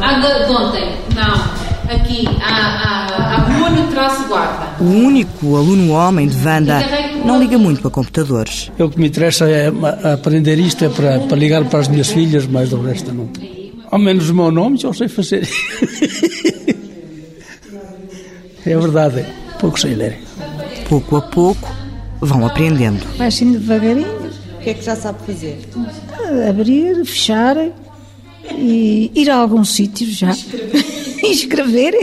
anda 0.03 0.45
de 0.45 0.51
ontem. 0.51 0.95
Não. 1.15 1.65
Aqui, 1.91 2.27
há, 2.39 2.53
há, 2.53 3.35
há 3.35 3.39
Bruno 3.39 3.87
traço 3.87 4.27
guarda. 4.27 4.75
O 4.79 4.85
único 4.85 5.55
aluno 5.55 5.91
homem 5.91 6.27
de 6.27 6.37
Wanda 6.47 6.79
não 7.25 7.39
liga 7.39 7.57
muito 7.57 7.87
a 7.87 7.91
computadores. 7.91 8.71
O 8.79 8.89
que 8.89 8.99
me 8.99 9.07
interessa 9.07 9.49
é 9.49 9.71
aprender 10.13 10.59
isto, 10.59 10.85
é 10.85 10.89
para, 10.89 11.19
para 11.19 11.35
ligar 11.35 11.65
para 11.65 11.79
as 11.79 11.87
minhas 11.87 12.09
filhas, 12.09 12.45
mas 12.45 12.71
o 12.71 12.81
resto 12.81 13.11
não. 13.13 13.27
Ao 13.89 13.99
menos 13.99 14.29
o 14.29 14.35
meu 14.35 14.51
nome 14.51 14.77
já 14.77 14.93
sei 14.93 15.07
fazer. 15.07 15.47
é 18.65 18.77
verdade. 18.77 19.25
pouco 19.59 19.79
sei 19.79 19.95
ler. 19.95 20.19
Pouco 20.87 21.17
a 21.17 21.21
pouco 21.21 21.67
vão 22.21 22.45
aprendendo. 22.45 23.03
Vai 23.17 23.27
assim 23.27 23.53
devagarinho. 23.53 24.25
O 24.55 24.63
que 24.63 24.69
é 24.71 24.73
que 24.73 24.83
já 24.83 24.95
sabe 24.95 25.19
fazer? 25.25 25.59
Abrir, 26.49 27.05
fechar 27.05 27.55
e 28.51 29.11
ir 29.13 29.29
a 29.29 29.35
alguns 29.35 29.75
sítios 29.75 30.09
já. 30.11 30.31
e 31.23 31.31
escrever. 31.31 31.93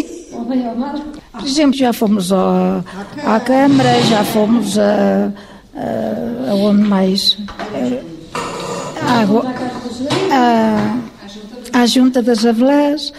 Por 1.33 1.47
exemplo, 1.47 1.77
já 1.77 1.93
fomos 1.93 2.31
ao, 2.31 2.85
à 3.25 3.41
Câmara, 3.41 4.03
já 4.03 4.23
fomos 4.25 4.79
a, 4.79 5.33
a, 5.75 6.51
aonde 6.51 6.83
mais? 6.83 7.39
À, 10.31 11.81
à, 11.81 11.87
Junta 11.87 12.23
das 12.23 12.45
Avelãs 12.45 13.13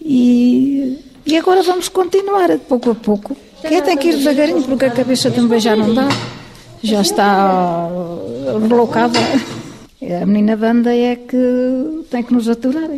e, 0.00 0.98
e 1.26 1.36
agora 1.36 1.62
vamos 1.62 1.88
continuar 1.88 2.48
pouco 2.68 2.90
a 2.90 2.94
pouco. 2.94 3.36
Quem 3.60 3.82
tem 3.82 3.96
que 3.96 4.08
ir 4.08 4.16
devagarinho 4.16 4.62
porque 4.62 4.86
a 4.86 4.90
cabeça 4.90 5.30
também 5.30 5.60
já 5.60 5.76
não 5.76 5.94
dá, 5.94 6.08
já 6.82 7.02
está 7.02 7.88
relocada. 8.68 9.18
A 10.02 10.24
menina 10.24 10.56
banda 10.56 10.96
é 10.96 11.14
que 11.14 12.06
tem 12.10 12.22
que 12.22 12.32
nos 12.32 12.48
aturar. 12.48 12.88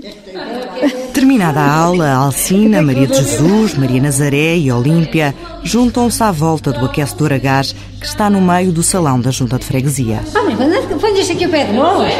Terminada 1.12 1.58
a 1.58 1.74
aula, 1.74 2.12
Alcina, 2.12 2.80
Maria 2.80 3.08
de 3.08 3.16
Jesus, 3.16 3.76
Maria 3.76 4.00
Nazaré 4.00 4.56
e 4.56 4.70
Olímpia 4.70 5.34
juntam-se 5.64 6.22
à 6.22 6.30
volta 6.30 6.70
do 6.70 6.86
aquecedor 6.86 7.32
a 7.32 7.38
gás 7.38 7.74
que 7.98 8.06
está 8.06 8.30
no 8.30 8.40
meio 8.40 8.70
do 8.70 8.84
salão 8.84 9.20
da 9.20 9.32
Junta 9.32 9.58
de 9.58 9.64
Freguesia. 9.64 10.20
Ah, 10.32 10.44
mãe, 10.44 10.54
põe 10.54 11.20
aqui 11.20 11.44
ao 11.44 11.50
pé 11.50 11.64
de 11.64 11.72
nós. 11.72 12.12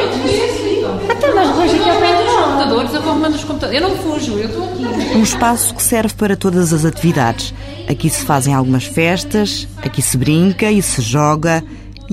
Até 1.09 1.33
mas 1.33 1.49
põe 1.55 1.69
aqui 1.69 1.89
ao 1.89 2.01
pé 2.01 2.17
de 2.17 2.23
nós. 2.25 2.43
Computadores, 2.43 2.93
eu 2.93 3.01
vou 3.01 3.11
arrumando 3.11 3.35
os 3.35 3.43
computadores. 3.45 3.81
Eu 3.81 3.89
não 3.89 3.97
fujo, 3.97 4.37
eu 4.37 4.49
estou 4.49 4.63
aqui. 4.65 5.15
Um 5.15 5.23
espaço 5.23 5.73
que 5.75 5.81
serve 5.81 6.13
para 6.15 6.35
todas 6.35 6.73
as 6.73 6.83
atividades. 6.83 7.53
Aqui 7.87 8.09
se 8.09 8.25
fazem 8.25 8.53
algumas 8.53 8.83
festas, 8.83 9.65
aqui 9.81 10.01
se 10.01 10.17
brinca 10.17 10.69
e 10.69 10.81
se 10.81 11.01
joga 11.01 11.63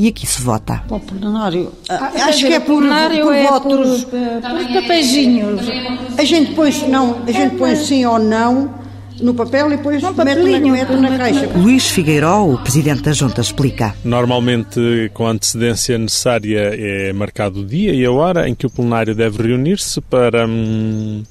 e 0.00 0.08
aqui 0.08 0.26
se 0.26 0.40
vota. 0.40 0.82
Para 0.88 0.96
o 0.96 1.00
plenário. 1.00 1.72
Ah, 1.86 2.10
Acho 2.24 2.46
que 2.46 2.54
é 2.54 2.60
por, 2.60 2.82
por 2.82 3.34
é 3.34 3.46
votos. 3.46 4.04
por, 4.04 4.10
por 4.10 4.72
papeizinhos. 4.72 5.60
A 6.16 6.24
gente 6.24 6.54
põe, 6.54 6.72
não, 6.88 7.22
a 7.26 7.30
gente 7.30 7.56
põe 7.56 7.76
sim 7.76 8.06
ou 8.06 8.18
não 8.18 8.80
no 9.20 9.34
papel 9.34 9.66
e 9.66 9.76
depois 9.76 10.02
mete, 10.02 10.16
na, 10.16 10.24
papelinho, 10.24 10.72
mete 10.72 10.92
na 10.92 11.18
caixa. 11.18 11.50
Luís 11.54 11.90
Figueiró, 11.90 12.46
o 12.46 12.56
presidente 12.62 13.02
da 13.02 13.12
Junta, 13.12 13.42
explica. 13.42 13.94
Normalmente, 14.02 15.10
com 15.12 15.26
a 15.26 15.32
antecedência 15.32 15.98
necessária, 15.98 16.72
é 16.74 17.12
marcado 17.12 17.60
o 17.60 17.66
dia 17.66 17.92
e 17.92 18.02
a 18.02 18.10
hora 18.10 18.48
em 18.48 18.54
que 18.54 18.64
o 18.64 18.70
plenário 18.70 19.14
deve 19.14 19.42
reunir-se 19.42 20.00
para, 20.00 20.46
hum, 20.46 21.22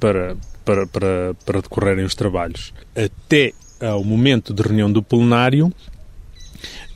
para, 0.00 0.34
para, 0.64 0.86
para, 0.86 1.34
para 1.44 1.60
decorrerem 1.60 2.06
os 2.06 2.14
trabalhos. 2.14 2.72
Até 2.96 3.52
ao 3.82 4.02
momento 4.02 4.54
de 4.54 4.62
reunião 4.62 4.90
do 4.90 5.02
plenário, 5.02 5.70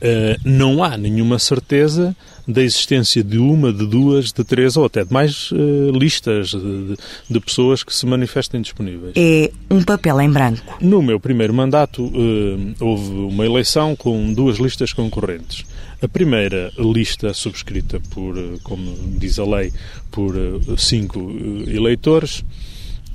Uh, 0.03 0.37
não 0.43 0.83
há 0.83 0.97
nenhuma 0.97 1.39
certeza 1.39 2.13
da 2.45 2.61
existência 2.61 3.23
de 3.23 3.37
uma, 3.37 3.71
de 3.71 3.87
duas, 3.87 4.33
de 4.33 4.43
três 4.43 4.75
ou 4.75 4.83
até 4.83 5.05
de 5.05 5.13
mais 5.13 5.49
uh, 5.51 5.91
listas 5.97 6.49
de, 6.49 6.59
de, 6.59 6.97
de, 7.29 7.39
pessoas 7.39 7.83
que 7.83 7.95
se 7.95 8.05
manifestem 8.05 8.61
disponíveis. 8.61 9.13
É 9.15 9.49
um 9.71 9.81
papel 9.81 10.19
em 10.19 10.29
branco. 10.29 10.77
No 10.81 11.01
meu 11.01 11.21
primeiro 11.21 11.53
mandato 11.53 12.03
uh, 12.03 12.75
houve 12.81 13.11
uma 13.11 13.45
eleição 13.45 13.95
com 13.95 14.33
duas 14.33 14.57
listas 14.57 14.91
concorrentes. 14.91 15.63
A 16.01 16.07
primeira 16.09 16.69
lista 16.77 17.33
subscrita 17.33 18.01
por, 18.09 18.35
como 18.61 18.93
diz 19.17 19.39
a 19.39 19.45
lei, 19.45 19.71
por 20.11 20.35
cinco 20.77 21.31
eleitores, 21.65 22.43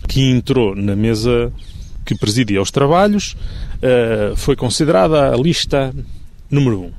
que 0.09 0.23
entrou 0.23 0.75
na 0.75 0.97
mesa 0.97 1.53
que 2.07 2.15
presidia 2.17 2.63
os 2.63 2.71
trabalhos, 2.71 3.37
foi 4.37 4.57
considerada 4.57 5.35
a 5.35 5.37
lista 5.37 5.93
número 6.51 6.81
1. 6.81 6.85
Um. 6.85 6.93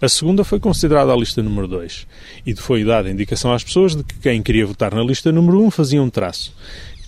A 0.00 0.08
segunda 0.08 0.44
foi 0.44 0.58
considerada 0.58 1.12
a 1.12 1.16
lista 1.16 1.42
número 1.42 1.68
2 1.68 2.06
e 2.46 2.56
foi 2.56 2.84
dada 2.84 3.08
a 3.08 3.12
indicação 3.12 3.52
às 3.52 3.62
pessoas 3.62 3.94
de 3.94 4.02
que 4.02 4.18
quem 4.18 4.42
queria 4.42 4.64
votar 4.64 4.94
na 4.94 5.02
lista 5.02 5.30
número 5.30 5.60
1 5.60 5.66
um 5.66 5.70
fazia 5.70 6.02
um 6.02 6.08
traço. 6.08 6.54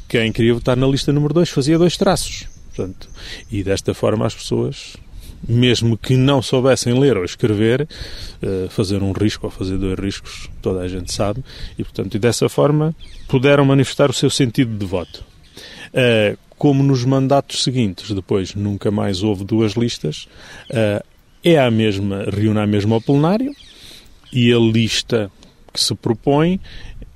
Quem 0.06 0.30
queria 0.30 0.52
votar 0.52 0.76
na 0.76 0.86
lista 0.86 1.10
número 1.10 1.32
2 1.32 1.48
fazia 1.48 1.78
dois 1.78 1.96
traços. 1.96 2.46
Portanto, 2.74 3.08
e 3.50 3.62
desta 3.62 3.94
forma 3.94 4.26
as 4.26 4.34
pessoas, 4.34 4.96
mesmo 5.46 5.96
que 5.96 6.16
não 6.16 6.42
soubessem 6.42 6.98
ler 6.98 7.16
ou 7.16 7.24
escrever, 7.24 7.88
fazer 8.68 9.02
um 9.02 9.12
risco 9.12 9.46
ou 9.46 9.50
fazer 9.50 9.78
dois 9.78 9.98
riscos, 9.98 10.50
toda 10.60 10.80
a 10.80 10.88
gente 10.88 11.10
sabe, 11.12 11.42
e 11.78 11.84
portanto, 11.84 12.14
e 12.14 12.18
dessa 12.18 12.48
forma 12.48 12.94
puderam 13.26 13.64
manifestar 13.64 14.10
o 14.10 14.12
seu 14.12 14.28
sentido 14.28 14.76
de 14.76 14.84
voto. 14.84 15.24
Como 16.58 16.82
nos 16.82 17.04
mandatos 17.04 17.62
seguintes, 17.62 18.10
depois 18.12 18.54
nunca 18.54 18.90
mais 18.90 19.22
houve 19.22 19.44
duas 19.44 19.72
listas, 19.72 20.28
é 21.44 21.58
a 21.58 21.70
mesma, 21.70 22.24
reúne 22.30 22.60
a 22.60 22.66
mesma 22.66 22.94
ao 22.94 23.00
plenário 23.00 23.54
e 24.32 24.52
a 24.52 24.58
lista 24.58 25.30
que 25.72 25.80
se 25.80 25.94
propõe 25.94 26.60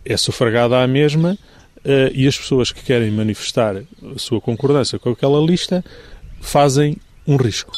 é 0.05 0.17
sufragada 0.17 0.83
à 0.83 0.87
mesma 0.87 1.39
uh, 1.85 2.13
e 2.15 2.27
as 2.27 2.37
pessoas 2.37 2.73
que 2.73 2.83
querem 2.83 3.11
manifestar 3.11 3.77
a 3.77 4.19
sua 4.19 4.41
concordância 4.41 4.99
com 4.99 5.11
aquela 5.11 5.41
lista 5.41 5.85
fazem 6.41 6.97
um 7.27 7.37
risco. 7.37 7.73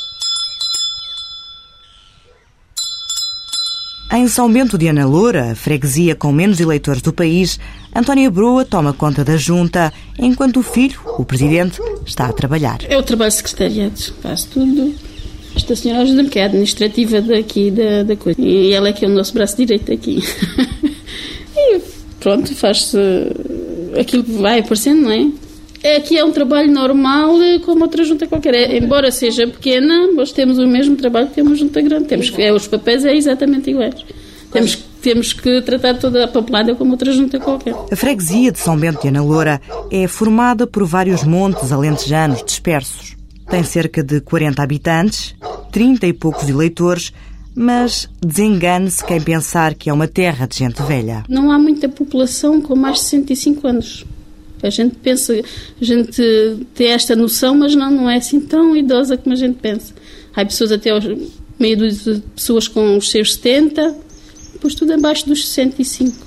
Em 4.10 4.26
São 4.26 4.50
Bento 4.50 4.78
de 4.78 4.88
Ana 4.88 5.06
Loura, 5.06 5.52
a 5.52 5.54
freguesia 5.54 6.14
com 6.14 6.32
menos 6.32 6.60
eleitores 6.60 7.02
do 7.02 7.12
país, 7.12 7.60
Antónia 7.94 8.30
Broa 8.30 8.64
toma 8.64 8.94
conta 8.94 9.22
da 9.22 9.36
junta, 9.36 9.92
enquanto 10.18 10.60
o 10.60 10.62
filho, 10.62 10.98
o 11.18 11.26
presidente, 11.26 11.78
está 12.06 12.26
a 12.26 12.32
trabalhar. 12.32 12.78
Eu 12.88 13.02
trabalho 13.02 13.30
secretariado, 13.30 14.00
faço 14.22 14.48
tudo. 14.48 14.94
Esta 15.58 15.74
senhora 15.74 16.02
ajuda-me, 16.02 16.28
que 16.28 16.38
é 16.38 16.44
administrativa 16.44 17.20
daqui 17.20 17.68
da, 17.72 18.04
da 18.04 18.14
coisa. 18.14 18.40
E 18.40 18.72
ela 18.72 18.88
é 18.88 18.92
que 18.92 19.04
é 19.04 19.08
o 19.08 19.10
nosso 19.10 19.34
braço 19.34 19.56
direito 19.56 19.92
aqui. 19.92 20.22
e 21.56 21.80
pronto, 22.20 22.54
faz-se 22.54 22.96
aquilo 23.98 24.22
que 24.22 24.30
vai 24.30 24.60
aparecendo, 24.60 25.02
não 25.02 25.10
é? 25.10 25.96
Aqui 25.96 26.16
é 26.16 26.24
um 26.24 26.30
trabalho 26.30 26.70
normal 26.70 27.34
como 27.64 27.82
outra 27.82 28.04
junta 28.04 28.28
qualquer. 28.28 28.54
É, 28.54 28.78
embora 28.78 29.10
seja 29.10 29.48
pequena, 29.48 30.06
nós 30.12 30.30
temos 30.30 30.58
o 30.58 30.66
mesmo 30.66 30.94
trabalho 30.94 31.26
que 31.26 31.34
temos 31.34 31.58
junta 31.58 31.80
grande. 31.82 32.06
Temos 32.06 32.32
é, 32.38 32.52
os 32.52 32.68
papéis 32.68 33.04
é 33.04 33.16
exatamente 33.16 33.70
iguais. 33.70 33.96
Temos, 34.52 34.76
temos 35.02 35.32
que 35.32 35.60
tratar 35.62 35.98
toda 35.98 36.24
a 36.24 36.28
papelada 36.28 36.74
como 36.76 36.92
outra 36.92 37.12
junta 37.12 37.40
qualquer. 37.40 37.74
A 37.90 37.96
freguesia 37.96 38.52
de 38.52 38.60
São 38.60 38.76
Bento 38.76 39.02
de 39.02 39.08
Ana 39.08 39.22
Loura 39.24 39.60
é 39.90 40.06
formada 40.06 40.68
por 40.68 40.84
vários 40.84 41.24
montes 41.24 41.72
alentejanos 41.72 42.44
dispersos. 42.44 43.17
Tem 43.50 43.62
cerca 43.64 44.02
de 44.02 44.20
40 44.20 44.62
habitantes, 44.62 45.34
30 45.72 46.06
e 46.06 46.12
poucos 46.12 46.48
eleitores, 46.48 47.12
mas 47.54 48.08
desengane-se 48.20 49.04
quem 49.04 49.20
pensar 49.20 49.74
que 49.74 49.90
é 49.90 49.92
uma 49.92 50.06
terra 50.06 50.46
de 50.46 50.58
gente 50.58 50.82
velha. 50.82 51.24
Não 51.28 51.50
há 51.50 51.58
muita 51.58 51.88
população 51.88 52.60
com 52.60 52.76
mais 52.76 52.98
de 52.98 53.04
65 53.04 53.66
anos. 53.66 54.06
A 54.62 54.70
gente 54.70 54.96
pensa, 54.96 55.32
a 55.80 55.84
gente 55.84 56.22
tem 56.74 56.88
esta 56.88 57.14
noção, 57.14 57.54
mas 57.56 57.74
não, 57.74 57.90
não 57.90 58.10
é 58.10 58.16
assim 58.16 58.40
tão 58.40 58.76
idosa 58.76 59.16
como 59.16 59.32
a 59.32 59.36
gente 59.36 59.58
pensa. 59.58 59.94
Há 60.34 60.44
pessoas 60.44 60.72
até 60.72 60.90
aos, 60.90 61.04
meio 61.58 61.76
de 61.76 62.22
pessoas 62.34 62.68
com 62.68 62.96
os 62.96 63.10
seus 63.10 63.34
70, 63.34 63.96
depois 64.52 64.74
tudo 64.74 64.92
abaixo 64.92 65.26
dos 65.26 65.46
65. 65.48 66.26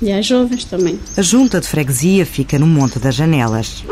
E 0.00 0.10
há 0.10 0.20
jovens 0.20 0.64
também. 0.64 0.98
A 1.16 1.22
junta 1.22 1.60
de 1.60 1.68
freguesia 1.68 2.26
fica 2.26 2.58
no 2.58 2.66
Monte 2.66 2.98
das 2.98 3.14
Janelas. 3.14 3.84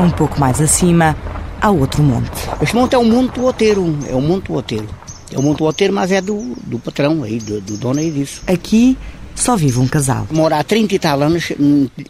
Um 0.00 0.10
pouco 0.10 0.40
mais 0.40 0.58
acima, 0.62 1.14
há 1.60 1.70
outro 1.70 2.02
monte. 2.02 2.30
Este 2.62 2.74
monte 2.74 2.94
é 2.94 2.98
um 2.98 3.04
monte 3.04 3.34
do 3.34 3.44
Oteiro, 3.44 3.98
é 4.08 4.16
um 4.16 4.22
monte 4.22 4.50
Oteiro. 4.50 4.88
É 5.30 5.38
um 5.38 5.42
monte 5.42 5.62
Oteiro, 5.62 5.92
mas 5.92 6.10
é 6.10 6.22
do, 6.22 6.56
do 6.64 6.78
patrão 6.78 7.22
aí, 7.22 7.38
do, 7.38 7.60
do 7.60 7.76
dono 7.76 8.00
aí 8.00 8.10
disso. 8.10 8.42
Aqui 8.46 8.96
só 9.34 9.56
vive 9.56 9.78
um 9.78 9.86
casal. 9.86 10.26
Mora 10.30 10.58
há 10.58 10.64
30 10.64 10.94
e 10.94 10.98
tal 10.98 11.20
anos 11.20 11.52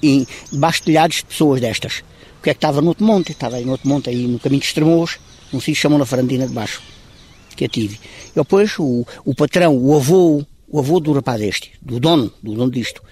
em, 0.01 0.25
debaixo 0.53 0.79
de 0.79 0.85
telhados 0.87 1.17
de 1.17 1.25
pessoas 1.25 1.61
destas. 1.61 2.05
O 2.39 2.43
que 2.45 2.51
é 2.51 2.55
que 2.55 2.59
estava 2.59 2.81
no 2.81 2.89
outro 2.89 3.05
monte? 3.05 3.33
Estava 3.33 3.57
aí 3.57 3.65
no 3.65 3.73
outro 3.73 3.89
monte, 3.89 4.09
aí 4.09 4.25
no 4.25 4.39
caminho 4.39 4.61
de 4.61 4.69
Estremoz, 4.69 5.19
num 5.53 5.59
sítio 5.59 5.83
chamam 5.83 5.99
na 5.99 6.07
Farandina 6.07 6.47
de 6.47 6.55
Baixo, 6.55 6.81
que 7.57 7.65
eu 7.65 7.69
tive. 7.69 7.97
E 8.31 8.37
depois 8.37 8.79
o, 8.79 9.05
o 9.25 9.35
patrão, 9.35 9.77
o 9.77 9.97
avô, 9.97 10.45
o 10.69 10.79
avô 10.79 11.01
do 11.01 11.13
rapaz 11.13 11.41
deste, 11.41 11.73
do 11.83 11.99
dono, 11.99 12.33
do 12.41 12.55
dono 12.55 12.71
disto, 12.71 13.03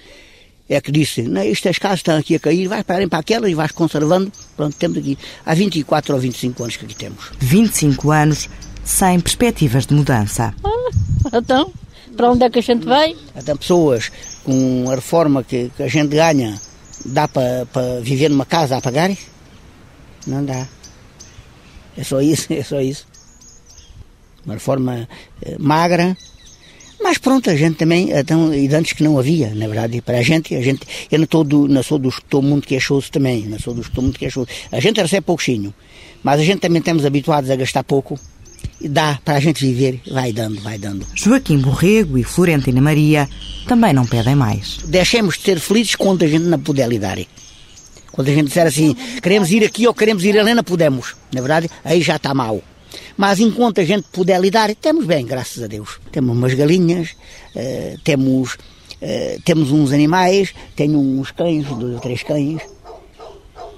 é 0.69 0.81
que 0.81 0.93
disse, 0.93 1.23
não, 1.23 1.41
estas 1.41 1.79
casas 1.79 2.01
estão 2.01 2.17
aqui 2.17 2.35
a 2.35 2.39
cair, 2.39 2.69
vais 2.69 2.83
pararem 2.83 3.09
para 3.09 3.21
aquela 3.21 3.49
e 3.49 3.55
vais 3.55 3.73
conservando. 3.73 4.31
Pronto, 4.57 4.77
temos 4.77 4.99
aqui, 4.99 5.17
há 5.45 5.55
24 5.55 6.15
ou 6.15 6.21
25 6.21 6.63
anos 6.63 6.77
que 6.77 6.85
aqui 6.85 6.95
temos. 6.95 7.31
25 7.39 8.11
anos 8.11 8.49
sem 8.85 9.19
perspectivas 9.21 9.87
de 9.87 9.95
mudança. 9.95 10.55
Ah, 10.63 11.39
então, 11.39 11.73
para 12.17 12.31
onde 12.31 12.45
é 12.45 12.51
que 12.51 12.59
a 12.59 12.63
gente 12.63 12.85
vai? 12.85 13.17
Até 13.35 13.55
pessoas 13.55 14.11
com 14.45 14.91
a 14.91 14.95
reforma 14.95 15.43
que, 15.43 15.71
que 15.77 15.83
a 15.83 15.89
gente 15.89 16.15
ganha, 16.15 16.61
dá 17.05 17.29
para, 17.29 17.67
para 17.67 18.01
viver 18.01 18.29
numa 18.29 18.47
casa 18.47 18.77
a 18.77 18.81
pagar? 18.81 19.11
Não 20.27 20.45
dá. 20.45 20.67
É 21.97 22.05
só 22.05 22.21
isso, 22.21 22.53
é 22.53 22.63
só 22.63 22.81
isso. 22.81 23.07
Uma 24.45 24.55
reforma 24.55 25.09
eh, 25.43 25.57
magra, 25.59 26.17
Mas 27.01 27.19
pronto, 27.19 27.49
a 27.49 27.57
gente 27.57 27.77
também, 27.77 28.11
então, 28.11 28.53
e 28.53 28.67
antes 28.75 28.93
que 28.93 29.03
não 29.03 29.19
havia, 29.19 29.55
na 29.55 29.67
verdade, 29.67 30.01
para 30.03 30.19
a 30.19 30.23
gente, 30.23 30.55
a 30.55 30.61
gente, 30.61 30.83
eu 31.11 31.19
não, 31.19 31.27
tô 31.27 31.45
do, 31.45 31.69
não 31.69 31.83
sou 31.83 31.99
dos 31.99 32.17
que 32.17 32.25
estou 32.25 32.43
muito 32.43 32.67
queixoso 32.67 33.11
também, 33.11 33.47
não 33.47 33.59
sou 33.59 33.73
dos 33.73 33.87
que 33.87 33.93
estou 33.93 34.03
muito 34.03 34.19
queixoso. 34.19 34.49
A 34.73 34.81
gente 34.81 35.01
recebe 35.01 35.25
pouquinho, 35.25 35.73
mas 36.23 36.41
a 36.41 36.45
gente 36.45 36.61
também 36.61 36.81
estamos 36.81 37.05
habituados 37.05 37.51
a 37.51 37.57
gastar 37.57 37.85
pouco, 37.85 38.19
e 38.81 38.89
dá 38.89 39.19
para 39.25 39.37
a 39.37 39.41
gente 39.41 39.65
viver, 39.65 40.01
vai 40.11 40.33
dando, 40.33 40.61
vai 40.61 40.79
dando. 40.79 41.07
Joaquim 41.15 41.59
Borrego 41.59 42.17
e 42.17 42.25
Florentina 42.25 42.81
Maria 42.81 43.29
também 43.67 43.93
não 43.93 44.07
pedem 44.07 44.37
mais. 44.37 44.79
Deixemos 44.85 45.37
de 45.37 45.45
ser 45.45 45.59
felizes 45.59 45.97
quando 45.97 46.23
a 46.23 46.29
gente 46.29 46.45
não 46.45 46.59
puder 46.59 46.89
lidar. 46.89 47.19
Quando 48.13 48.29
a 48.29 48.33
gente 48.33 48.49
disser 48.49 48.67
assim, 48.67 48.97
queremos 49.23 49.51
ir 49.51 49.65
aqui 49.65 49.87
ou 49.87 49.95
queremos 49.95 50.25
ir 50.25 50.39
ali, 50.39 50.55
não 50.55 50.65
podemos. 50.65 51.15
Na 51.33 51.41
verdade, 51.41 51.71
aí 51.85 52.01
já 52.03 52.17
está 52.17 52.35
mal. 52.35 52.63
Mas 53.19 53.41
enquanto 53.41 53.81
a 53.81 53.85
gente 53.85 54.07
puder 54.13 54.41
lidar, 54.41 54.73
temos 54.77 55.05
bem, 55.05 55.27
graças 55.27 55.61
a 55.61 55.67
Deus. 55.67 55.99
Temos 56.13 56.37
umas 56.37 56.55
galinhas, 56.55 57.17
uh, 57.57 57.99
temos, 58.05 58.55
uh, 58.55 59.43
temos 59.45 59.73
uns 59.73 59.91
animais, 59.91 60.55
tenho 60.77 61.01
uns 61.01 61.33
cães, 61.33 61.67
dois 61.67 61.95
ou 61.95 62.01
três 62.01 62.23
cães. 62.23 62.63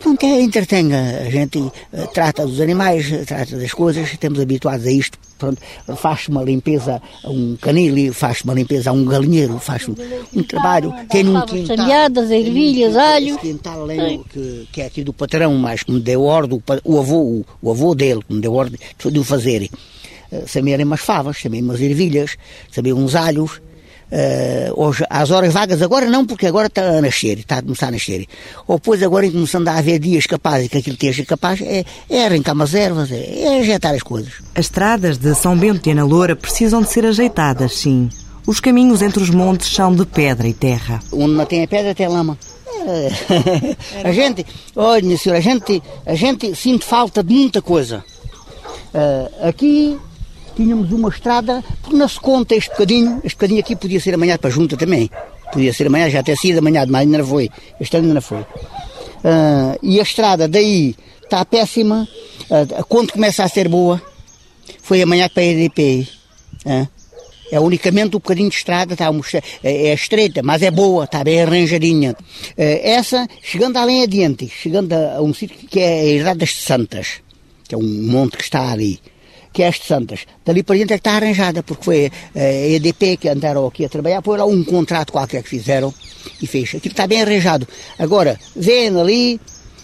Pronto, 0.01 0.25
é, 0.25 0.41
entretém 0.41 0.95
a 0.95 1.29
gente, 1.29 1.59
uh, 1.59 1.73
trata 2.15 2.47
dos 2.47 2.59
animais, 2.59 3.07
trata 3.27 3.57
das 3.59 3.73
coisas, 3.73 4.11
estamos 4.11 4.41
habituados 4.41 4.87
a 4.87 4.91
isto. 4.91 5.19
Pronto, 5.39 5.61
faz 5.97 6.29
uma 6.29 6.43
limpeza 6.43 7.01
a 7.23 7.31
um 7.31 7.57
canil, 7.61 8.13
faz 8.13 8.41
uma 8.43 8.55
limpeza 8.55 8.91
a 8.91 8.93
um 8.93 9.05
galinheiro, 9.05 9.59
faz 9.59 9.87
um, 9.89 9.95
um 10.35 10.43
trabalho. 10.43 10.93
Tem 11.11 11.27
um 11.27 11.41
quintal. 11.43 11.77
Salhadas, 11.77 12.31
ervilhas, 12.31 12.97
alho. 12.97 13.39
quintal 13.39 13.83
além, 13.83 14.23
que, 14.25 14.69
que 14.73 14.81
é 14.81 14.87
aqui 14.87 15.05
do 15.05 15.13
patrão, 15.13 15.55
mas 15.55 15.83
que 15.83 15.93
me 15.93 16.01
deu 16.01 16.23
ordem, 16.23 16.63
o 16.85 16.99
avô, 16.99 17.45
o, 17.61 17.71
avô 17.71 17.95
dele, 17.95 18.23
que 18.27 18.35
me 18.35 18.41
deu 18.41 18.55
ordem 18.55 18.79
de 18.99 19.19
o 19.19 19.25
fazer. 19.25 19.69
Uh, 20.33 20.47
semearem 20.47 20.87
umas 20.87 21.01
favas, 21.01 21.39
semearem 21.39 21.65
umas 21.65 21.81
ervilhas, 21.81 22.37
semearem 22.71 23.03
uns 23.03 23.15
alhos, 23.15 23.61
hoje, 24.77 25.05
às 25.09 25.31
horas 25.31 25.53
vagas, 25.53 25.83
agora 25.83 26.07
não, 26.07 26.27
porque 26.27 26.47
agora 26.47 26.67
está 26.67 26.83
a 26.83 27.01
nascer, 27.01 27.39
está 27.39 27.59
a 27.59 27.63
começar 27.63 27.89
a 27.89 27.91
nascer. 27.93 28.27
Ou 28.67 28.77
depois, 28.77 29.03
agora 29.03 29.27
em 29.27 29.31
começando 29.31 29.69
a 29.69 29.77
haver 29.77 29.99
dias 29.99 30.27
capazes 30.27 30.69
que 30.69 30.79
aquilo 30.79 30.95
esteja 30.95 31.25
capaz, 31.25 31.61
é, 31.61 31.85
é 32.09 32.27
arrancar 32.27 32.53
umas 32.53 32.75
ervas, 32.75 33.11
é, 33.11 33.43
é 33.43 33.61
ajeitar 33.61 33.95
as 33.95 34.03
coisas. 34.03 34.33
As 34.55 34.67
estradas 34.67 35.19
de 35.19 35.35
São 35.35 35.57
Bento 35.57 35.89
e 35.89 35.93
Ana 35.93 36.05
Loura 36.05 36.35
precisam 36.37 36.83
de 36.83 36.89
ser 36.89 37.05
ajeitadas, 37.05 37.73
sim. 37.73 38.09
Os 38.47 38.59
caminhos 38.59 39.03
entre 39.03 39.23
os 39.23 39.31
montes 39.31 39.73
são 39.73 39.95
de 39.95 40.05
pedra 40.07 40.49
e 40.49 40.55
terra. 40.55 41.01
Onde 41.13 41.35
não 41.35 41.45
tem 41.45 41.63
a 41.63 41.69
pedra, 41.69 41.95
tem 41.95 42.07
a 42.07 42.09
lama. 42.09 42.39
É. 42.87 44.09
a 44.09 44.13
gente, 44.13 44.47
olha, 44.75 45.17
senhora, 45.17 45.39
a 45.39 45.43
gente, 45.43 45.83
a 46.07 46.15
gente 46.15 46.55
sente 46.55 46.85
falta 46.85 47.23
de 47.23 47.35
muita 47.35 47.61
coisa. 47.61 48.05
Uh, 48.93 49.49
aqui 49.49 49.99
tínhamos 50.57 50.93
uma 50.93 51.09
estrada, 51.09 51.63
porque 51.83 51.97
não 51.97 52.09
se 52.09 52.21
conta 52.21 52.55
este 52.55 52.71
bocadinho, 52.71 53.21
este 53.25 53.37
bocadinho 53.37 53.61
aqui 53.61 53.77
podia 53.77 54.01
ser 54.01 54.15
amanhã 54.15 54.37
para 54.39 54.49
a 54.49 54.53
junta 54.53 54.77
também. 54.77 55.11
Podia 55.53 55.73
ser 55.73 55.89
amanhã, 55.89 56.09
já 56.09 56.21
até 56.21 56.37
sido 56.37 56.59
amanhã 56.59 56.85
mas 56.89 57.03
ainda 57.03 57.19
não 57.19 57.27
foi. 57.27 57.51
Este 57.81 57.97
ano 57.97 58.07
ainda 58.07 58.15
não 58.15 58.23
foi. 58.23 58.41
Uh, 58.41 59.79
e 59.83 59.99
a 60.01 60.03
estrada 60.03 60.49
daí 60.49 60.95
está 61.23 61.45
péssima, 61.45 62.09
uh, 62.51 62.85
quando 62.85 63.13
começa 63.13 63.45
a 63.45 63.49
ser 63.49 63.69
boa, 63.69 64.01
foi 64.83 65.03
amanhã 65.03 65.29
para 65.29 65.43
a 65.43 65.47
EDP. 65.47 66.09
Uh, 66.65 66.89
é 67.53 67.59
unicamente 67.59 68.17
um 68.17 68.21
bocadinho 68.21 68.49
de 68.49 68.55
estrada, 68.55 68.93
está 68.93 69.11
é, 69.65 69.89
é 69.89 69.95
estreita, 69.95 70.41
mas 70.41 70.63
é 70.63 70.71
boa, 70.71 71.03
está 71.05 71.25
bem 71.25 71.43
arranjadinha. 71.43 72.15
Essa, 72.57 73.27
chegando 73.43 73.77
além 73.77 74.05
adiante, 74.05 74.47
chegando 74.47 74.93
a, 74.93 75.21
um 75.21 75.35
sítio 75.35 75.57
que 75.69 75.81
é 75.81 76.01
a 76.01 76.05
Herdade 76.07 76.39
das 76.39 76.55
Santas, 76.55 77.21
que 77.67 77.75
é 77.75 77.79
um 77.79 78.07
monte 78.07 78.37
que 78.37 78.45
está 78.45 78.71
ali 78.71 79.01
que 79.53 79.63
é 79.63 79.69
este 79.69 79.87
Santas. 79.87 80.21
Dali 80.45 80.63
para 80.63 80.77
dentro 80.77 80.95
é 80.95 80.99
que 80.99 81.09
está 81.09 81.17
arranjada, 81.17 81.63
porque 81.63 81.85
foi 81.85 82.13
a 82.35 82.41
EDP 82.41 83.17
que 83.17 83.29
andaram 83.29 83.67
aqui 83.67 83.85
a 83.85 83.89
trabalhar, 83.89 84.23
foi 84.23 84.39
lá 84.39 84.45
um 84.45 84.63
contrato 84.65 85.13
qualquer 85.13 85.43
que 85.43 85.49
fizeram 85.49 85.93
e 86.41 86.47
fez. 86.47 86.75
Aquilo 86.75 86.93
está 86.93 87.07
bem 87.07 87.23
arranjado. 87.23 87.67
Agora, 87.99 88.39
vem 88.55 88.89
ali, 88.89 89.41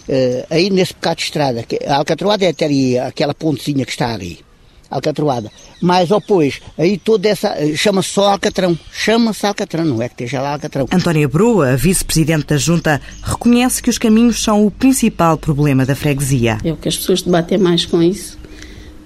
uh, 0.07 0.45
aí 0.49 0.69
nesse 0.69 0.93
bocado 0.93 1.17
de 1.17 1.23
estrada, 1.23 1.63
que 1.63 1.79
a 1.85 1.97
Alcatroada 1.97 2.45
é 2.45 2.49
até 2.49 2.65
ali, 2.65 2.97
aquela 2.97 3.33
pontezinha 3.33 3.85
que 3.85 3.91
está 3.91 4.13
ali. 4.13 4.45
Alcatroada. 4.89 5.51
Mas 5.81 6.07
depois, 6.07 6.61
aí 6.77 6.97
toda 6.97 7.27
essa. 7.27 7.53
chama-se 7.75 8.07
só 8.07 8.31
Alcatrão. 8.31 8.79
Chama-se 8.89 9.45
Alcatrão, 9.45 9.83
não 9.83 10.01
é 10.01 10.07
que 10.07 10.13
esteja 10.13 10.41
lá 10.41 10.53
Alcatrão. 10.53 10.87
Antónia 10.89 11.27
Broa, 11.27 11.75
vice-presidente 11.75 12.45
da 12.45 12.57
Junta, 12.57 13.01
reconhece 13.21 13.83
que 13.83 13.89
os 13.89 13.97
caminhos 13.97 14.41
são 14.41 14.65
o 14.65 14.71
principal 14.71 15.37
problema 15.37 15.85
da 15.85 15.93
freguesia. 15.93 16.57
É 16.63 16.71
o 16.71 16.77
que 16.77 16.87
as 16.87 16.95
pessoas 16.95 17.21
debatem 17.21 17.57
mais 17.57 17.85
com 17.85 18.01
isso. 18.01 18.37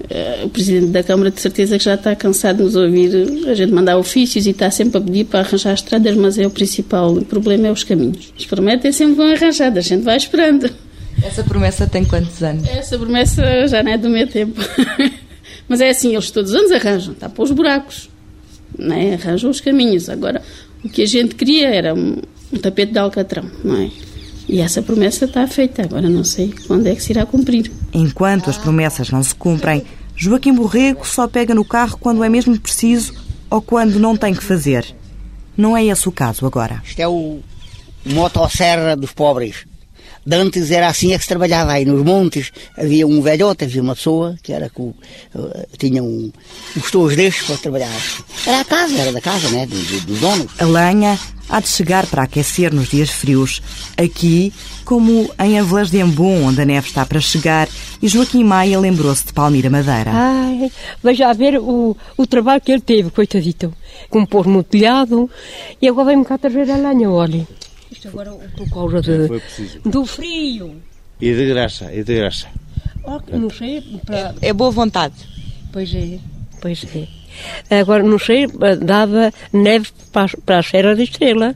Uh, 0.01 0.45
o 0.45 0.49
Presidente 0.49 0.87
da 0.87 1.03
Câmara 1.03 1.31
de 1.31 1.39
certeza 1.39 1.77
que 1.77 1.83
já 1.83 1.95
está 1.95 2.15
cansado 2.15 2.57
de 2.57 2.63
nos 2.63 2.75
ouvir 2.75 3.11
a 3.47 3.53
gente 3.53 3.71
mandar 3.71 3.97
ofícios 3.97 4.45
e 4.45 4.49
está 4.49 4.69
sempre 4.71 4.97
a 4.97 5.01
pedir 5.01 5.25
para 5.25 5.41
arranjar 5.41 5.73
estradas, 5.73 6.15
mas 6.15 6.37
é 6.37 6.45
o 6.45 6.49
principal 6.49 7.13
o 7.13 7.25
problema 7.25 7.67
é 7.67 7.71
os 7.71 7.83
caminhos. 7.83 8.33
Os 8.37 8.45
prometem 8.45 8.91
sempre 8.91 9.15
vão 9.15 9.31
arranjar, 9.31 9.75
a 9.75 9.81
gente 9.81 10.03
vai 10.03 10.17
esperando. 10.17 10.69
Essa 11.23 11.43
promessa 11.43 11.87
tem 11.87 12.03
quantos 12.03 12.41
anos? 12.41 12.67
Essa 12.67 12.97
promessa 12.97 13.67
já 13.67 13.83
não 13.83 13.91
é 13.91 13.97
do 13.97 14.09
meu 14.09 14.27
tempo. 14.27 14.59
mas 15.67 15.81
é 15.81 15.89
assim, 15.89 16.13
eles 16.13 16.31
todos 16.31 16.51
os 16.51 16.57
anos 16.57 16.71
arranjam, 16.71 17.13
está 17.13 17.29
para 17.29 17.43
os 17.43 17.51
buracos, 17.51 18.09
não 18.77 18.95
é? 18.95 19.13
arranjam 19.13 19.49
os 19.49 19.61
caminhos. 19.61 20.09
Agora, 20.09 20.41
o 20.83 20.89
que 20.89 21.03
a 21.03 21.07
gente 21.07 21.35
queria 21.35 21.67
era 21.67 21.93
um, 21.93 22.17
um 22.51 22.57
tapete 22.57 22.93
de 22.93 22.99
alcatrão, 22.99 23.49
não 23.63 23.75
é? 23.75 23.89
E 24.49 24.59
essa 24.59 24.81
promessa 24.81 25.25
está 25.25 25.47
feita, 25.47 25.83
agora 25.83 26.09
não 26.09 26.23
sei 26.23 26.53
quando 26.67 26.87
é 26.87 26.95
que 26.95 27.03
se 27.03 27.11
irá 27.11 27.25
cumprir. 27.25 27.71
Enquanto 27.93 28.49
as 28.49 28.57
promessas 28.57 29.09
não 29.09 29.21
se 29.21 29.35
cumprem, 29.35 29.85
Joaquim 30.15 30.53
Borrego 30.53 31.05
só 31.05 31.27
pega 31.27 31.53
no 31.53 31.65
carro 31.65 31.97
quando 31.97 32.23
é 32.23 32.29
mesmo 32.29 32.57
preciso 32.59 33.13
ou 33.49 33.61
quando 33.61 33.99
não 33.99 34.15
tem 34.15 34.33
que 34.33 34.43
fazer. 34.43 34.95
Não 35.57 35.75
é 35.75 35.83
esse 35.83 36.07
o 36.07 36.11
caso 36.11 36.45
agora. 36.45 36.81
Isto 36.85 36.99
é 36.99 37.07
o 37.07 37.39
motosserra 38.05 38.95
dos 38.95 39.11
pobres. 39.11 39.65
De 40.25 40.35
antes 40.35 40.69
era 40.69 40.87
assim 40.87 41.13
é 41.13 41.17
que 41.17 41.23
se 41.23 41.29
trabalhava 41.29 41.71
aí 41.71 41.85
nos 41.85 42.03
montes, 42.03 42.51
havia 42.77 43.07
um 43.07 43.21
velhote, 43.21 43.63
havia 43.63 43.81
uma 43.81 43.95
pessoa 43.95 44.35
que 44.43 44.53
era 44.53 44.69
com, 44.69 44.93
uh, 45.33 45.67
tinha 45.77 46.03
um, 46.03 46.31
uns 46.77 46.91
tojos 46.91 47.15
destes 47.15 47.47
para 47.47 47.57
trabalhar. 47.57 48.01
Era 48.45 48.61
a 48.61 48.65
casa, 48.65 48.97
era 48.99 49.11
da 49.11 49.21
casa, 49.21 49.49
né, 49.49 49.65
dos, 49.65 50.01
dos 50.03 50.19
donos. 50.19 50.47
A 50.59 50.65
lenha 50.65 51.17
há 51.49 51.59
de 51.59 51.67
chegar 51.67 52.05
para 52.05 52.23
aquecer 52.23 52.73
nos 52.73 52.89
dias 52.89 53.09
frios. 53.09 53.61
Aqui, 53.97 54.53
como 54.85 55.29
em 55.39 55.59
Avelas 55.59 55.89
de 55.89 55.99
Embom, 55.99 56.43
onde 56.43 56.61
a 56.61 56.65
neve 56.65 56.87
está 56.87 57.05
para 57.05 57.19
chegar, 57.19 57.67
e 58.01 58.07
Joaquim 58.07 58.43
Maia 58.43 58.79
lembrou-se 58.79 59.25
de 59.25 59.33
Palmira 59.33 59.69
Madeira. 59.69 60.11
Ai, 60.13 60.71
veja 61.03 61.29
a 61.29 61.33
ver 61.33 61.57
o, 61.57 61.97
o 62.15 62.27
trabalho 62.27 62.61
que 62.61 62.71
ele 62.71 62.81
teve, 62.81 63.09
coitadito. 63.09 63.73
Como 64.09 64.27
pôr 64.27 64.47
no 64.47 64.63
telhado, 64.63 65.29
e 65.81 65.87
agora 65.87 66.07
vem-me 66.07 66.25
cá 66.25 66.37
trazer 66.37 66.69
a 66.71 66.77
lenha, 66.77 67.09
olha. 67.09 67.47
Isto 67.91 68.07
agora 68.07 68.31
por 68.55 68.69
causa 68.69 69.01
de, 69.01 69.27
do 69.89 70.05
frio. 70.05 70.81
E 71.19 71.33
de 71.33 71.45
graça, 71.47 71.93
e 71.93 72.03
de 72.03 72.15
graça. 72.15 72.47
Oh, 73.03 73.19
não 73.37 73.49
sei. 73.49 73.81
Para... 74.05 74.35
É, 74.41 74.49
é 74.49 74.53
boa 74.53 74.71
vontade. 74.71 75.15
Pois 75.73 75.93
é, 75.93 76.19
pois 76.61 76.85
é. 76.95 77.07
Agora, 77.79 78.03
não 78.03 78.19
sei, 78.19 78.47
dava 78.83 79.33
neve 79.53 79.89
para, 80.11 80.37
para 80.45 80.59
a 80.59 80.63
Serra 80.63 80.95
da 80.95 81.03
Estrela. 81.03 81.55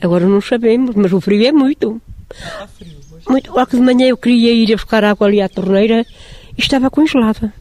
Agora 0.00 0.26
não 0.26 0.40
sabemos, 0.40 0.94
mas 0.94 1.12
o 1.12 1.20
frio 1.20 1.46
é 1.46 1.52
muito. 1.52 2.00
Está 2.30 2.66
frio 2.66 2.98
hoje. 3.12 3.24
Muito. 3.28 3.66
Que 3.66 3.76
de 3.76 3.82
manhã 3.82 4.06
eu 4.08 4.16
queria 4.16 4.52
ir 4.52 4.72
a 4.72 4.76
buscar 4.76 5.04
água 5.04 5.26
ali 5.26 5.40
à 5.40 5.48
torneira 5.48 6.06
e 6.56 6.60
estava 6.60 6.90
congelada. 6.90 7.52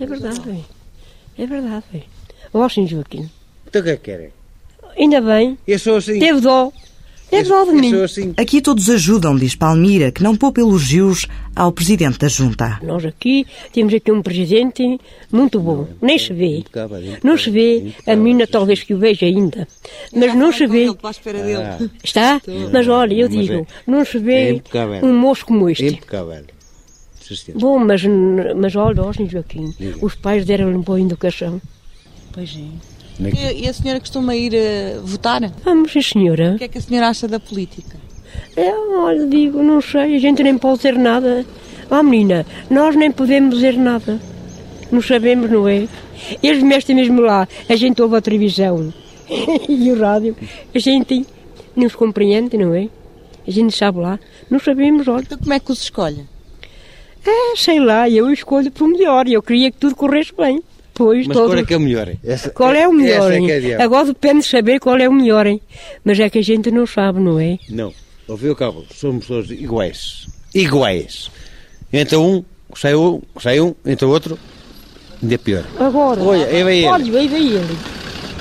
É 0.00 0.06
verdade. 0.06 0.64
É 1.38 1.46
verdade. 1.46 2.04
Ó, 2.52 2.68
sim, 2.68 2.86
Joaquim. 2.86 3.30
Então 3.66 3.80
o 3.80 3.84
que 3.84 3.90
é 3.90 3.96
que 3.96 4.02
querem? 4.02 4.30
Ainda 4.98 5.20
bem. 5.20 5.58
Eu 5.66 5.78
sou 5.78 5.96
assim. 5.96 6.18
Teve 6.18 6.40
dó. 6.40 6.72
Teve 7.30 7.48
dó 7.48 7.64
de 7.64 7.70
eu 7.70 7.74
mim. 7.76 7.90
sou 7.90 8.04
assim. 8.04 8.34
Aqui 8.36 8.60
todos 8.60 8.88
ajudam, 8.90 9.34
diz 9.34 9.56
Palmira, 9.56 10.12
que 10.12 10.22
não 10.22 10.36
poupa 10.36 10.60
elogios 10.60 11.26
ao 11.56 11.72
presidente 11.72 12.18
da 12.18 12.28
junta. 12.28 12.78
Nós 12.82 13.04
aqui 13.04 13.44
temos 13.72 13.92
aqui 13.92 14.12
um 14.12 14.22
presidente 14.22 15.00
muito 15.32 15.58
bom. 15.58 15.88
Nem 16.00 16.16
se 16.18 16.32
vê. 16.32 16.62
Não 17.24 17.36
se 17.36 17.50
vê. 17.50 17.92
A 18.06 18.14
mina 18.14 18.46
talvez 18.46 18.82
que 18.84 18.94
o 18.94 18.98
veja 18.98 19.26
ainda. 19.26 19.66
Mas 20.14 20.34
não 20.34 20.52
se 20.52 20.66
vê. 20.66 20.86
Dele. 20.86 21.56
Ah. 21.56 21.78
Está? 22.04 22.40
Mas 22.72 22.86
olha, 22.86 23.14
eu 23.14 23.28
Mas 23.28 23.38
digo, 23.46 23.52
é- 23.54 23.66
não 23.90 24.04
se 24.04 24.16
é 24.18 24.20
vê 24.20 24.50
impecável. 24.52 25.04
um 25.04 25.18
moço 25.18 25.44
como 25.46 25.68
este. 25.68 25.88
Senhor. 25.88 27.58
Bom, 27.58 27.78
mas, 27.78 28.02
mas 28.54 28.76
olha, 28.76 29.02
ó. 29.02 29.10
Joaquim, 29.12 29.74
os 30.02 30.14
pais 30.14 30.44
deram-lhe 30.44 30.76
boa 30.78 31.00
educação. 31.00 31.60
Pois 32.32 32.54
é. 32.56 32.93
E, 33.20 33.64
e 33.64 33.68
a 33.68 33.72
senhora 33.72 34.00
costuma 34.00 34.34
ir 34.34 34.54
eh, 34.54 34.98
votar? 35.02 35.40
Vamos, 35.64 35.92
sim, 35.92 36.02
senhora. 36.02 36.54
O 36.54 36.58
que 36.58 36.64
é 36.64 36.68
que 36.68 36.78
a 36.78 36.80
senhora 36.80 37.08
acha 37.08 37.28
da 37.28 37.38
política? 37.38 37.96
Eu, 38.56 39.00
olha, 39.00 39.26
digo, 39.26 39.62
não 39.62 39.80
sei, 39.80 40.16
a 40.16 40.18
gente 40.18 40.42
nem 40.42 40.58
pode 40.58 40.78
dizer 40.78 40.98
nada. 40.98 41.44
Ó 41.90 42.02
menina, 42.02 42.44
nós 42.70 42.96
nem 42.96 43.10
podemos 43.10 43.54
dizer 43.54 43.76
nada. 43.76 44.20
Não 44.90 45.00
sabemos, 45.00 45.50
não 45.50 45.68
é? 45.68 45.86
Eles 46.42 46.62
mexem 46.62 46.96
mesmo 46.96 47.20
lá, 47.20 47.48
a 47.68 47.76
gente 47.76 48.00
ouve 48.00 48.16
a 48.16 48.20
televisão 48.20 48.92
e 49.68 49.90
o 49.90 49.98
rádio, 49.98 50.36
a 50.74 50.78
gente 50.78 51.26
não 51.74 51.88
se 51.88 51.96
compreende, 51.96 52.56
não 52.56 52.74
é? 52.74 52.88
A 53.46 53.50
gente 53.50 53.76
sabe 53.76 53.98
lá, 53.98 54.18
não 54.50 54.58
sabemos, 54.58 55.06
olha. 55.06 55.22
Então 55.22 55.38
como 55.38 55.52
é 55.52 55.60
que 55.60 55.70
os 55.70 55.82
escolhe? 55.82 56.26
É, 57.26 57.56
sei 57.56 57.80
lá, 57.80 58.08
eu 58.08 58.30
escolho 58.30 58.70
para 58.70 58.84
o 58.84 58.88
melhor, 58.88 59.26
eu 59.26 59.42
queria 59.42 59.70
que 59.70 59.78
tudo 59.78 59.96
corresse 59.96 60.32
bem. 60.36 60.62
Pois, 60.94 61.26
Mas 61.26 61.36
todos. 61.36 61.50
qual 61.50 61.58
é 61.58 61.64
que 61.66 61.74
é 61.74 61.76
o 61.76 61.80
melhor? 61.80 62.08
Essa- 62.24 62.50
Qual 62.50 62.72
é 62.72 62.86
o 62.86 62.92
melhor? 62.92 63.26
Essa 63.26 63.34
é 63.34 63.38
hein? 63.38 63.46
que 63.46 63.52
é 63.52 63.60
diabo. 63.60 63.82
Agora 63.82 64.06
depende 64.06 64.40
de 64.40 64.46
saber 64.46 64.78
qual 64.78 64.96
é 64.96 65.08
o 65.08 65.12
melhor, 65.12 65.46
hein? 65.46 65.60
Mas 66.04 66.20
é 66.20 66.30
que 66.30 66.38
a 66.38 66.42
gente 66.42 66.70
não 66.70 66.86
sabe, 66.86 67.18
não 67.20 67.38
é? 67.40 67.58
Não. 67.68 67.92
Ouviu 68.28 68.52
o 68.52 68.56
cabo? 68.56 68.84
Somos 68.94 69.26
todos 69.26 69.50
iguais. 69.50 70.26
Iguais. 70.54 71.30
Entra 71.92 72.18
um, 72.18 72.44
sai 72.76 72.94
um, 72.94 73.20
sai 73.40 73.60
um, 73.60 73.74
entra 73.84 74.06
outro. 74.06 74.38
Ainda 75.22 75.34
é 75.34 75.38
pior. 75.38 75.64
Agora. 75.80 76.22
Olha, 76.22 76.46
aí 76.46 76.62
vai 76.62 76.76
ele. 76.78 76.86
Olha, 76.86 77.18
aí 77.20 77.28
vai 77.28 77.40
ele. 77.42 77.76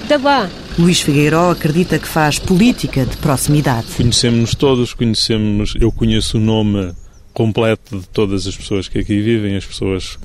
Tá 0.07 0.17
bom. 0.17 0.47
Luís 0.77 1.01
Figueiró 1.01 1.51
acredita 1.51 1.97
que 1.99 2.07
faz 2.07 2.39
política 2.39 3.05
de 3.05 3.15
proximidade. 3.17 3.87
Conhecemos-nos 3.97 4.55
todos, 4.55 4.93
conhecemos, 4.93 5.73
eu 5.79 5.91
conheço 5.91 6.37
o 6.37 6.39
nome 6.39 6.93
completo 7.33 7.99
de 7.99 8.07
todas 8.09 8.45
as 8.47 8.55
pessoas 8.55 8.87
que 8.87 8.99
aqui 8.99 9.19
vivem, 9.21 9.55
as 9.55 9.65
pessoas 9.65 10.17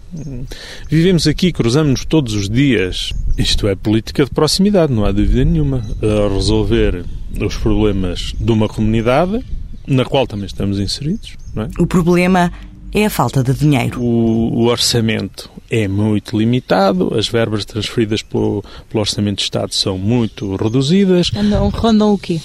vivemos 0.89 1.27
aqui, 1.27 1.53
cruzamos-nos 1.53 2.05
todos 2.05 2.35
os 2.35 2.49
dias. 2.49 3.13
Isto 3.37 3.67
é 3.67 3.75
política 3.75 4.25
de 4.25 4.31
proximidade, 4.31 4.93
não 4.93 5.05
há 5.05 5.13
dúvida 5.13 5.45
nenhuma. 5.45 5.83
A 6.03 6.33
resolver 6.33 7.05
os 7.41 7.57
problemas 7.57 8.35
de 8.39 8.53
uma 8.53 8.69
comunidade 8.69 9.45
na 9.87 10.05
qual 10.05 10.27
também 10.27 10.47
estamos 10.47 10.79
inseridos, 10.79 11.35
não 11.55 11.65
é? 11.65 11.69
O 11.79 11.87
problema 11.87 12.53
é 12.93 13.07
a 13.07 13.11
falta 13.11 13.43
de 13.43 13.55
dinheiro. 13.55 14.03
O, 14.03 14.63
o 14.63 14.65
orçamento 14.67 15.51
é 15.71 15.87
muito 15.87 16.39
limitado, 16.39 17.15
as 17.15 17.29
verbas 17.29 17.65
transferidas 17.65 18.23
pelo, 18.23 18.65
pelo 18.89 19.01
Orçamento 19.01 19.39
de 19.39 19.45
Estado 19.45 19.75
são 19.75 19.99
muito 19.99 20.57
reduzidas. 20.57 21.31
Andam, 21.37 21.69
rondam 21.69 22.13
o 22.13 22.19
quê? 22.19 22.41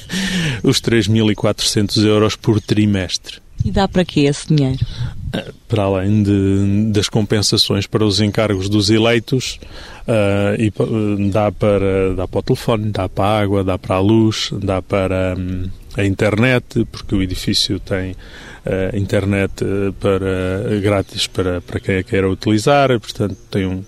Os 0.62 0.80
3.400 0.80 2.04
euros 2.04 2.36
por 2.36 2.60
trimestre. 2.60 3.38
E 3.64 3.70
dá 3.70 3.86
para 3.86 4.04
quê 4.04 4.20
esse 4.20 4.46
dinheiro? 4.54 4.78
Para 5.68 5.84
além 5.84 6.22
de, 6.22 6.90
das 6.92 7.08
compensações 7.08 7.86
para 7.86 8.04
os 8.04 8.20
encargos 8.20 8.68
dos 8.68 8.90
eleitos, 8.90 9.60
ah, 10.08 10.54
e, 10.58 10.70
pa- 10.70 10.84
dá, 11.30 11.52
para, 11.52 12.14
dá 12.16 12.26
para 12.26 12.38
o 12.40 12.42
telefone, 12.42 12.90
dá 12.90 13.08
para 13.08 13.24
a 13.24 13.40
água, 13.40 13.62
dá 13.62 13.78
para 13.78 13.96
a 13.96 14.00
luz, 14.00 14.50
dá 14.60 14.82
para 14.82 15.36
hum, 15.38 15.68
a 16.00 16.04
internet, 16.06 16.86
porque 16.90 17.14
o 17.14 17.22
edifício 17.22 17.78
tem 17.78 18.16
ah, 18.64 18.96
internet 18.96 19.64
ah, 19.64 19.92
para, 19.98 20.80
grátis 20.80 21.26
para, 21.26 21.60
para 21.60 21.80
quem 21.80 21.98
a 21.98 22.02
queira 22.02 22.28
utilizar, 22.28 22.88
portanto 23.00 23.36
tem 23.50 23.66
um, 23.66 23.82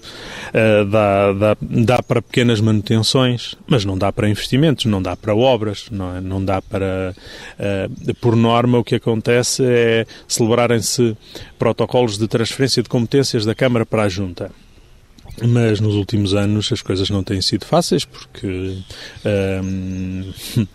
ah, 0.54 0.84
dá, 0.84 1.32
dá, 1.32 1.56
dá 1.60 2.02
para 2.02 2.22
pequenas 2.22 2.60
manutenções, 2.60 3.54
mas 3.66 3.84
não 3.84 3.98
dá 3.98 4.12
para 4.12 4.28
investimentos, 4.28 4.84
não 4.86 5.02
dá 5.02 5.16
para 5.16 5.34
obras, 5.34 5.86
não, 5.90 6.16
é? 6.16 6.20
não 6.20 6.44
dá 6.44 6.60
para... 6.62 7.14
ah, 7.58 7.88
por 8.20 8.36
norma, 8.36 8.78
o 8.78 8.84
que 8.84 8.94
acontece 8.94 9.62
é 9.64 10.06
celebrarem-se 10.28 11.16
protocolos 11.58 12.18
de 12.18 12.28
transferência 12.28 12.82
de 12.82 12.88
competências 12.88 13.44
da 13.44 13.54
Câmara 13.54 13.84
para 13.86 14.04
a 14.04 14.08
Junta. 14.08 14.50
Mas 15.46 15.80
nos 15.80 15.94
últimos 15.94 16.34
anos 16.34 16.70
as 16.72 16.82
coisas 16.82 17.10
não 17.10 17.22
têm 17.22 17.40
sido 17.40 17.64
fáceis 17.64 18.04
porque 18.04 18.76
hum, 19.64 20.32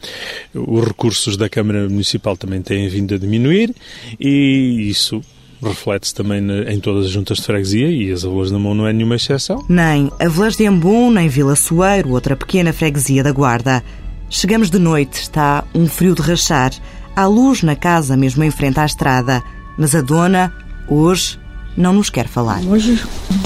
os 0.53 0.85
recursos 0.85 1.37
da 1.37 1.49
Câmara 1.49 1.87
Municipal 1.89 2.35
também 2.35 2.61
têm 2.61 2.87
vindo 2.89 3.15
a 3.15 3.17
diminuir 3.17 3.73
e 4.19 4.87
isso 4.89 5.21
reflete-se 5.63 6.13
também 6.13 6.43
em 6.67 6.79
todas 6.79 7.05
as 7.05 7.11
juntas 7.11 7.37
de 7.37 7.43
freguesia 7.43 7.89
e 7.89 8.11
as 8.11 8.23
Avelas 8.23 8.51
da 8.51 8.59
Mão 8.59 8.75
não 8.75 8.87
é 8.87 8.93
nenhuma 8.93 9.15
exceção. 9.15 9.65
Nem 9.67 10.11
Avelas 10.19 10.55
de 10.55 10.65
Embum, 10.65 11.11
nem 11.11 11.27
Vila 11.27 11.55
Soeiro, 11.55 12.11
outra 12.11 12.35
pequena 12.35 12.71
freguesia 12.71 13.23
da 13.23 13.31
Guarda. 13.31 13.83
Chegamos 14.29 14.69
de 14.69 14.77
noite, 14.77 15.21
está 15.21 15.63
um 15.73 15.87
frio 15.87 16.13
de 16.13 16.21
rachar. 16.21 16.71
Há 17.15 17.25
luz 17.25 17.63
na 17.63 17.75
casa, 17.75 18.15
mesmo 18.15 18.43
em 18.43 18.51
frente 18.51 18.79
à 18.79 18.85
estrada. 18.85 19.41
Mas 19.77 19.95
a 19.95 20.01
dona, 20.01 20.53
hoje, 20.87 21.39
não 21.75 21.93
nos 21.93 22.09
quer 22.09 22.27
falar. 22.27 22.61
Hoje 22.63 23.01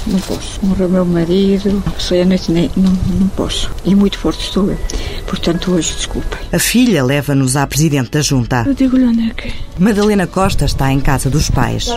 não 0.07 0.19
posso. 0.19 0.59
Morreu 0.63 0.89
meu 0.89 1.05
marido, 1.05 1.83
sei 1.99 2.21
a 2.21 2.25
noite 2.25 2.51
nem, 2.51 2.69
não, 2.75 2.91
não 3.19 3.27
posso. 3.29 3.71
E 3.85 3.95
muito 3.95 4.17
forte 4.17 4.43
estou 4.43 4.69
eu. 4.69 4.77
Portanto, 5.27 5.71
hoje, 5.71 5.93
desculpem. 5.95 6.39
A 6.51 6.59
filha 6.59 7.03
leva-nos 7.03 7.55
à 7.55 7.65
Presidente 7.65 8.11
da 8.11 8.21
Junta. 8.21 8.63
Eu 8.65 8.73
digo-lhe 8.73 9.05
onde 9.05 9.29
é 9.29 9.33
que 9.33 9.47
é. 9.47 9.53
Madalena 9.79 10.27
Costa 10.27 10.65
está 10.65 10.91
em 10.91 10.99
casa 10.99 11.29
dos 11.29 11.49
pais. 11.49 11.87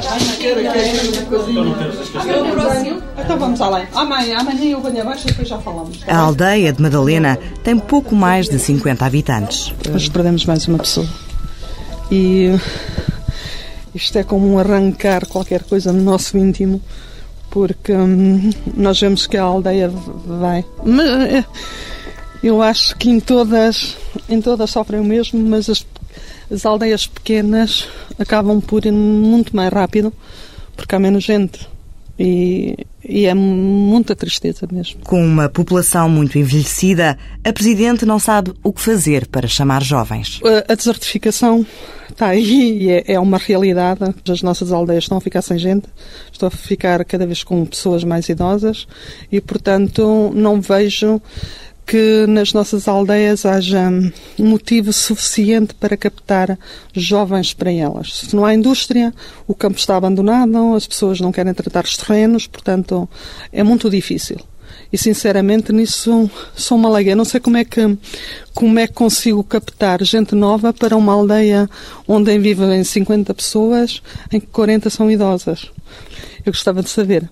Então 3.19 3.39
vamos 3.39 3.61
além. 3.61 3.87
Amanhã, 3.95 4.39
amanhã 4.39 4.65
eu 4.65 4.81
venho 4.81 5.03
abaixo 5.03 5.25
e 5.25 5.27
depois 5.29 5.49
já 5.49 5.59
falamos. 5.59 5.99
A 6.07 6.17
aldeia 6.17 6.73
de 6.73 6.81
Madalena 6.81 7.39
tem 7.63 7.79
pouco 7.79 8.15
mais 8.15 8.49
de 8.49 8.59
50 8.59 9.05
habitantes. 9.05 9.73
Hoje 9.93 10.11
perdemos 10.11 10.45
mais 10.45 10.67
uma 10.69 10.79
pessoa. 10.79 11.07
E 12.11 12.55
isto 13.95 14.19
é 14.19 14.25
como 14.25 14.53
um 14.53 14.59
arrancar 14.59 15.27
qualquer 15.27 15.63
coisa 15.63 15.93
no 15.93 16.03
nosso 16.03 16.37
íntimo, 16.37 16.81
porque 17.55 17.93
hum, 17.93 18.51
nós 18.77 19.01
vemos 19.01 19.29
que 19.29 19.37
a 19.37 19.45
aldeia 19.45 19.89
vai. 19.89 20.65
Mas, 20.85 21.09
eh, 21.09 21.45
eu 22.43 22.61
acho 22.61 22.97
que 22.97 23.09
em 23.09 23.21
todas, 23.21 23.97
em 24.29 24.41
todas 24.41 24.71
sofrem 24.71 25.01
o 25.01 25.05
mesmo, 25.05 25.39
mas 25.39 25.71
as, 25.71 25.87
as 26.53 26.67
aldeias 26.67 27.07
pequenas 27.07 27.87
acabam 28.19 28.61
por 28.61 28.85
ir 28.85 28.91
muito 28.91 29.55
mais 29.55 29.73
rápido, 29.73 30.13
porque 30.77 30.97
há 30.97 30.99
menos 30.99 31.23
gente. 31.23 31.74
E, 32.19 32.77
e 33.05 33.27
é 33.27 33.35
muita 33.35 34.15
tristeza 34.15 34.69
mesmo. 34.71 35.01
Com 35.05 35.21
uma 35.25 35.49
população 35.49 36.09
muito 36.09 36.39
envelhecida, 36.39 37.19
a 37.43 37.53
Presidente 37.53 38.07
não 38.07 38.19
sabe 38.21 38.53
o 38.63 38.73
que 38.73 38.81
fazer 38.81 39.27
para 39.27 39.49
chamar 39.49 39.83
jovens. 39.83 40.41
A- 40.69 40.75
desertificação 40.75 41.67
está 42.09 42.29
aí 42.29 42.83
e 42.85 42.91
é, 42.91 43.05
é 43.15 43.21
uma 43.21 43.37
realidade. 43.39 44.01
As 44.31 44.43
nossas 44.43 44.71
aldeias 44.71 45.05
estão 45.05 45.19
a 45.19 45.21
ficar 45.21 45.43
sem 45.43 45.59
gente, 45.59 45.89
estão 46.31 46.47
a 46.47 46.51
ficar 46.51 47.05
cada 47.05 47.27
vez 47.27 47.43
com 47.43 47.65
pessoas 47.67 48.05
mais 48.05 48.29
idosas 48.29 48.87
e, 49.33 49.41
portanto, 49.41 50.31
não 50.35 50.61
vejo 50.61 51.21
que 51.87 52.27
nas 52.27 52.53
nossas 52.53 52.89
aldeias 52.89 53.45
haja 53.45 53.91
motivo 54.39 54.93
suficiente 54.93 55.75
para 55.75 55.97
captar 55.97 56.59
jovens 56.93 57.53
para 57.53 57.73
elas. 57.73 58.15
Se 58.15 58.35
não 58.35 58.45
há 58.45 58.55
indústria, 58.55 59.13
o 59.47 59.55
campo 59.55 59.79
está 59.79 59.97
abandonado, 59.97 60.75
as 60.75 60.87
pessoas 60.87 61.21
não 61.21 61.33
querem 61.33 61.53
tratar 61.53 61.85
os 61.85 61.97
terrenos, 61.97 62.47
portanto, 62.47 63.09
é 63.53 63.63
muito 63.63 63.91
difícil. 63.91 64.39
E 64.93 64.99
sinceramente 64.99 65.73
nisso 65.73 66.31
sou 66.55 66.79
uma. 66.79 67.03
Eu 67.03 67.17
Não 67.17 67.25
sei 67.25 67.41
como 67.41 67.57
é 67.57 67.65
que 67.65 67.99
como 68.55 68.79
é 68.79 68.87
que 68.87 68.93
consigo 68.93 69.43
captar 69.43 70.03
gente 70.05 70.35
nova 70.35 70.73
para 70.73 70.97
uma 70.97 71.13
aldeia 71.13 71.69
onde 72.07 72.39
vivem 72.39 72.85
50 72.85 73.35
pessoas, 73.35 74.01
em 74.33 74.39
que 74.39 74.47
40 74.47 74.89
são 74.91 75.11
idosas. 75.11 75.71
Eu 76.47 76.53
gostava 76.53 76.83
de 76.83 76.91
saber. 76.91 77.29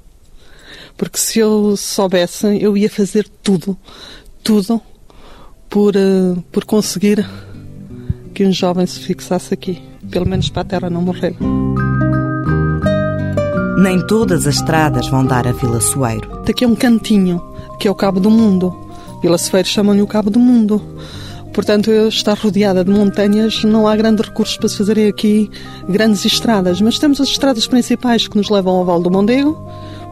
Porque 0.96 1.18
se 1.18 1.38
eu 1.38 1.76
soubesse, 1.76 2.46
eu 2.60 2.76
ia 2.76 2.90
fazer 2.90 3.28
tudo, 3.42 3.76
tudo 4.42 4.80
por, 5.68 5.96
eh, 5.96 6.36
por 6.50 6.64
conseguir 6.64 7.26
que 8.34 8.44
um 8.44 8.52
jovem 8.52 8.86
se 8.86 9.00
fixasse 9.00 9.54
aqui, 9.54 9.82
pelo 10.10 10.26
menos 10.26 10.50
para 10.50 10.62
a 10.62 10.64
terra 10.64 10.90
não 10.90 11.02
morrer. 11.02 11.36
Nem 13.78 14.06
todas 14.06 14.46
as 14.46 14.56
estradas 14.56 15.08
vão 15.08 15.24
dar 15.24 15.46
a 15.46 15.52
Vila 15.52 15.80
Soeiro. 15.80 16.42
Daqui 16.44 16.64
é 16.64 16.68
um 16.68 16.74
cantinho, 16.74 17.42
que 17.78 17.88
é 17.88 17.90
o 17.90 17.94
Cabo 17.94 18.20
do 18.20 18.30
Mundo. 18.30 18.74
Vila 19.22 19.38
Seveiro 19.38 19.68
chamam-lhe 19.68 20.02
o 20.02 20.06
Cabo 20.06 20.30
do 20.30 20.38
Mundo. 20.38 20.80
Portanto, 21.52 21.90
estar 21.90 22.38
rodeada 22.38 22.84
de 22.84 22.90
montanhas, 22.90 23.62
não 23.64 23.86
há 23.86 23.94
grandes 23.94 24.26
recursos 24.26 24.56
para 24.56 24.68
se 24.68 24.78
fazerem 24.78 25.08
aqui 25.08 25.50
grandes 25.88 26.24
estradas. 26.24 26.80
Mas 26.80 26.98
temos 26.98 27.20
as 27.20 27.28
estradas 27.28 27.66
principais 27.66 28.26
que 28.26 28.36
nos 28.36 28.48
levam 28.48 28.76
ao 28.76 28.84
Val 28.84 29.00
do 29.00 29.10
Mondego, 29.10 29.58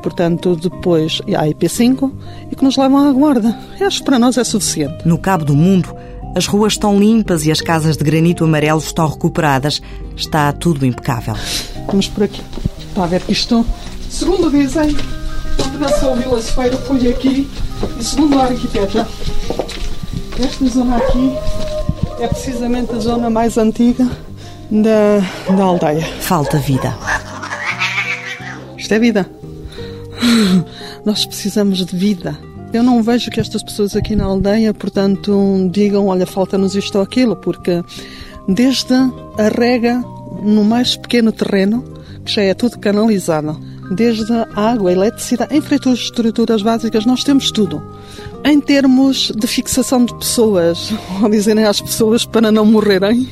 portanto, 0.02 0.56
depois 0.56 1.20
à 1.36 1.46
IP5 1.46 2.12
e 2.50 2.56
que 2.56 2.64
nos 2.64 2.76
levam 2.76 3.08
à 3.08 3.12
Guarda. 3.12 3.56
Acho 3.80 3.98
que 3.98 4.04
para 4.04 4.18
nós 4.18 4.36
é 4.36 4.44
suficiente. 4.44 5.06
No 5.06 5.18
Cabo 5.18 5.44
do 5.44 5.54
Mundo, 5.54 5.94
as 6.34 6.46
ruas 6.46 6.74
estão 6.74 6.98
limpas 6.98 7.44
e 7.44 7.50
as 7.50 7.60
casas 7.60 7.96
de 7.96 8.04
granito 8.04 8.44
amarelo 8.44 8.78
estão 8.78 9.08
recuperadas. 9.08 9.80
Está 10.16 10.52
tudo 10.52 10.86
impecável. 10.86 11.34
Vamos 11.86 12.08
por 12.08 12.24
aqui. 12.24 12.42
Está 12.88 13.04
a 13.04 13.06
ver 13.06 13.20
que 13.22 13.32
isto, 13.32 13.64
segundo 14.08 14.50
dizem, 14.50 14.94
quando 15.56 15.78
nasceu 15.78 16.14
Vila 16.16 16.40
Seveiro 16.40 16.76
foi 16.78 17.08
aqui, 17.08 17.50
e 17.98 18.04
segundo 18.04 18.38
a 18.38 18.44
arquiteta, 18.44 19.08
esta 20.38 20.66
zona 20.66 20.96
aqui 20.96 21.32
é 22.20 22.26
precisamente 22.26 22.92
a 22.92 22.98
zona 22.98 23.30
mais 23.30 23.56
antiga 23.58 24.08
da, 24.70 25.54
da 25.54 25.62
aldeia. 25.62 26.04
Falta 26.20 26.58
vida. 26.58 26.94
Isto 28.76 28.94
é 28.94 28.98
vida. 28.98 29.39
Nós 31.04 31.24
precisamos 31.24 31.84
de 31.84 31.96
vida. 31.96 32.38
Eu 32.72 32.82
não 32.82 33.02
vejo 33.02 33.30
que 33.30 33.40
estas 33.40 33.62
pessoas 33.62 33.96
aqui 33.96 34.14
na 34.14 34.24
aldeia, 34.24 34.72
portanto, 34.72 35.68
digam: 35.72 36.06
olha, 36.06 36.26
falta-nos 36.26 36.74
isto 36.74 36.96
ou 36.96 37.02
aquilo, 37.02 37.36
porque 37.36 37.82
desde 38.48 38.94
a 38.94 39.48
rega 39.48 40.04
no 40.42 40.64
mais 40.64 40.96
pequeno 40.96 41.32
terreno, 41.32 41.82
que 42.24 42.32
já 42.32 42.42
é 42.42 42.54
tudo 42.54 42.78
canalizado, 42.78 43.60
desde 43.90 44.32
a 44.32 44.48
água, 44.54 44.90
a 44.90 44.92
eletricidade, 44.92 45.56
infraestruturas 45.56 46.62
básicas, 46.62 47.04
nós 47.04 47.24
temos 47.24 47.50
tudo. 47.50 47.82
Em 48.44 48.60
termos 48.60 49.32
de 49.36 49.46
fixação 49.46 50.04
de 50.04 50.14
pessoas, 50.14 50.92
ou 51.20 51.28
dizerem 51.28 51.64
às 51.64 51.80
pessoas 51.80 52.24
para 52.24 52.52
não 52.52 52.64
morrerem, 52.64 53.28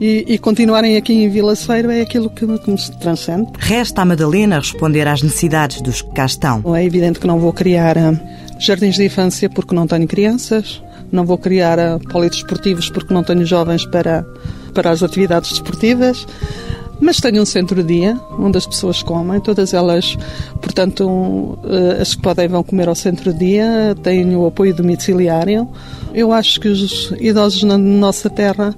e, 0.00 0.24
e, 0.28 0.38
continuarem 0.38 0.96
aqui 0.96 1.12
em 1.14 1.28
Vila 1.28 1.56
Feiro 1.56 1.90
é 1.90 2.02
aquilo 2.02 2.28
que, 2.28 2.46
que 2.46 2.70
me 2.70 2.78
transcende. 3.00 3.50
Resta 3.58 4.02
a 4.02 4.04
Madalena 4.04 4.58
responder 4.58 5.08
às 5.08 5.22
necessidades 5.22 5.80
dos 5.80 6.02
que 6.02 6.10
cá 6.12 6.26
estão. 6.26 6.76
É 6.76 6.84
evidente 6.84 7.18
que 7.18 7.26
não 7.26 7.38
vou 7.38 7.52
criar 7.52 7.96
uh, 7.96 8.18
jardins 8.58 8.96
de 8.96 9.06
infância 9.06 9.48
porque 9.48 9.74
não 9.74 9.86
tenho 9.86 10.06
crianças, 10.06 10.82
não 11.10 11.24
vou 11.24 11.38
criar 11.38 11.78
uh, 11.78 11.98
polidesportivos 12.10 12.90
porque 12.90 13.14
não 13.14 13.24
tenho 13.24 13.46
jovens 13.46 13.86
para, 13.86 14.26
para 14.74 14.90
as 14.90 15.02
atividades 15.02 15.50
desportivas. 15.50 16.26
Mas 17.00 17.20
tenho 17.20 17.42
um 17.42 17.46
centro-dia 17.46 18.18
onde 18.38 18.56
as 18.56 18.66
pessoas 18.66 19.02
comem, 19.02 19.38
todas 19.40 19.74
elas, 19.74 20.16
portanto, 20.62 21.58
eh, 21.64 22.00
as 22.00 22.14
que 22.14 22.22
podem 22.22 22.48
vão 22.48 22.62
comer 22.62 22.88
ao 22.88 22.94
centro-dia, 22.94 23.94
têm 24.02 24.34
o 24.34 24.46
apoio 24.46 24.74
domiciliário. 24.74 25.68
Eu 26.14 26.32
acho 26.32 26.58
que 26.58 26.68
os 26.68 27.12
idosos 27.20 27.62
na 27.64 27.76
nossa 27.76 28.30
terra 28.30 28.74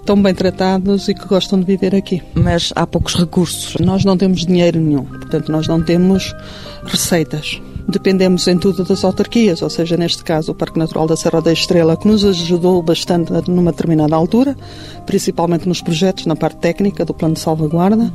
estão 0.00 0.20
bem 0.20 0.34
tratados 0.34 1.08
e 1.08 1.14
que 1.14 1.26
gostam 1.26 1.60
de 1.60 1.66
viver 1.66 1.94
aqui. 1.94 2.22
Mas 2.34 2.72
há 2.74 2.86
poucos 2.86 3.14
recursos. 3.14 3.74
Nós 3.80 4.04
não 4.04 4.16
temos 4.16 4.44
dinheiro 4.44 4.80
nenhum, 4.80 5.04
portanto, 5.04 5.52
nós 5.52 5.68
não 5.68 5.82
temos 5.82 6.34
receitas 6.84 7.60
dependemos 7.90 8.46
em 8.46 8.56
tudo 8.56 8.84
das 8.84 9.04
autarquias, 9.04 9.62
ou 9.62 9.68
seja, 9.68 9.96
neste 9.96 10.22
caso 10.22 10.52
o 10.52 10.54
Parque 10.54 10.78
Natural 10.78 11.06
da 11.06 11.16
Serra 11.16 11.40
da 11.40 11.52
Estrela, 11.52 11.96
que 11.96 12.06
nos 12.06 12.24
ajudou 12.24 12.82
bastante 12.82 13.32
numa 13.48 13.72
determinada 13.72 14.14
altura, 14.14 14.56
principalmente 15.04 15.68
nos 15.68 15.80
projetos, 15.80 16.26
na 16.26 16.36
parte 16.36 16.58
técnica 16.58 17.04
do 17.04 17.12
plano 17.12 17.34
de 17.34 17.40
salvaguarda. 17.40 18.12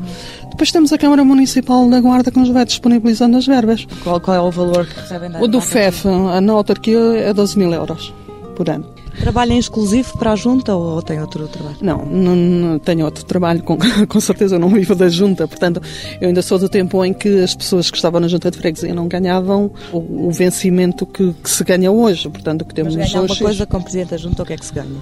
Depois 0.49 0.71
temos 0.71 0.93
a 0.93 0.97
Câmara 0.97 1.23
Municipal 1.23 1.87
da 1.89 1.99
Guarda 1.99 2.31
que 2.31 2.39
nos 2.39 2.49
vai 2.49 2.65
disponibilizando 2.65 3.37
as 3.37 3.45
verbas. 3.45 3.85
Qual, 4.03 4.19
qual 4.19 4.37
é 4.37 4.41
o 4.41 4.51
valor 4.51 4.85
que 4.87 4.99
recebem 4.99 5.29
da 5.29 5.41
O 5.41 5.47
do 5.47 5.59
FEF, 5.59 6.05
na 6.41 6.53
autarquia, 6.53 6.97
é 7.17 7.33
12 7.33 7.57
mil 7.57 7.73
euros 7.73 8.13
por 8.55 8.69
ano. 8.69 8.85
Trabalha 9.19 9.53
em 9.53 9.57
exclusivo 9.57 10.17
para 10.17 10.33
a 10.33 10.35
Junta 10.35 10.75
ou 10.75 11.01
tem 11.01 11.19
outro 11.19 11.47
trabalho? 11.47 11.77
Não, 11.81 12.05
não, 12.05 12.35
não 12.35 12.79
tenho 12.79 13.05
outro 13.05 13.23
trabalho, 13.25 13.63
com, 13.63 13.77
com 14.07 14.19
certeza 14.19 14.59
não 14.59 14.69
vivo 14.69 14.95
da 14.95 15.09
Junta, 15.09 15.47
portanto, 15.47 15.81
eu 16.19 16.27
ainda 16.27 16.41
sou 16.41 16.59
do 16.59 16.69
tempo 16.69 17.03
em 17.03 17.13
que 17.13 17.41
as 17.41 17.55
pessoas 17.55 17.89
que 17.89 17.97
estavam 17.97 18.19
na 18.19 18.27
Junta 18.27 18.51
de 18.51 18.57
Freguesia 18.57 18.93
não 18.93 19.07
ganhavam 19.07 19.71
o, 19.91 20.27
o 20.27 20.31
vencimento 20.31 21.05
que, 21.05 21.33
que, 21.33 21.49
se 21.49 21.63
ganha 21.63 21.91
hoje, 21.91 22.29
portanto, 22.29 22.61
o 22.63 22.65
que 22.65 22.73
temos 22.73 22.95
Mas 22.95 23.11
ganha 23.11 23.23
hoje... 23.23 23.31
alguma 23.31 23.49
coisa 23.49 23.65
como 23.65 23.83
Presidente 23.83 24.09
da 24.09 24.17
Junta, 24.17 24.43
o 24.43 24.45
que 24.45 24.53
é 24.53 24.57
que 24.57 24.65
se 24.65 24.73
ganha? 24.73 24.99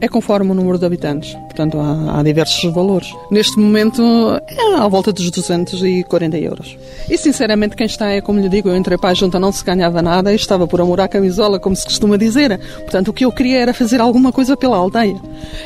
É 0.00 0.08
conforme 0.08 0.50
o 0.50 0.54
número 0.54 0.78
de 0.78 0.84
habitantes, 0.84 1.32
portanto 1.34 1.78
há, 1.78 2.18
há, 2.18 2.22
diversos 2.22 2.72
valores. 2.72 3.08
Neste 3.30 3.58
momento 3.58 4.02
é 4.46 4.74
à 4.74 4.86
volta 4.88 5.12
dos 5.12 5.30
240 5.30 6.36
euros. 6.38 6.76
E 7.08 7.16
sinceramente 7.16 7.74
quem 7.74 7.86
está 7.86 8.10
é 8.10 8.20
como 8.20 8.38
lhe 8.38 8.48
digo, 8.48 8.68
eu 8.68 8.76
entrei 8.76 8.98
para 8.98 9.10
a 9.10 9.14
junta 9.14 9.38
não 9.38 9.50
se 9.50 9.64
ganhava 9.64 10.02
nada 10.02 10.32
e 10.32 10.36
estava 10.36 10.66
por 10.66 10.80
amor 10.80 11.00
à 11.00 11.08
camisola, 11.08 11.58
como 11.58 11.74
se 11.74 11.84
costuma 11.84 12.18
dizer. 12.18 12.58
Portanto 12.80 13.08
o 13.08 13.12
que 13.12 13.24
eu 13.24 13.32
queria 13.32 13.58
era 13.58 13.72
fazer 13.72 14.00
alguma 14.00 14.32
coisa 14.32 14.56
pela 14.56 14.76
aldeia. 14.76 15.16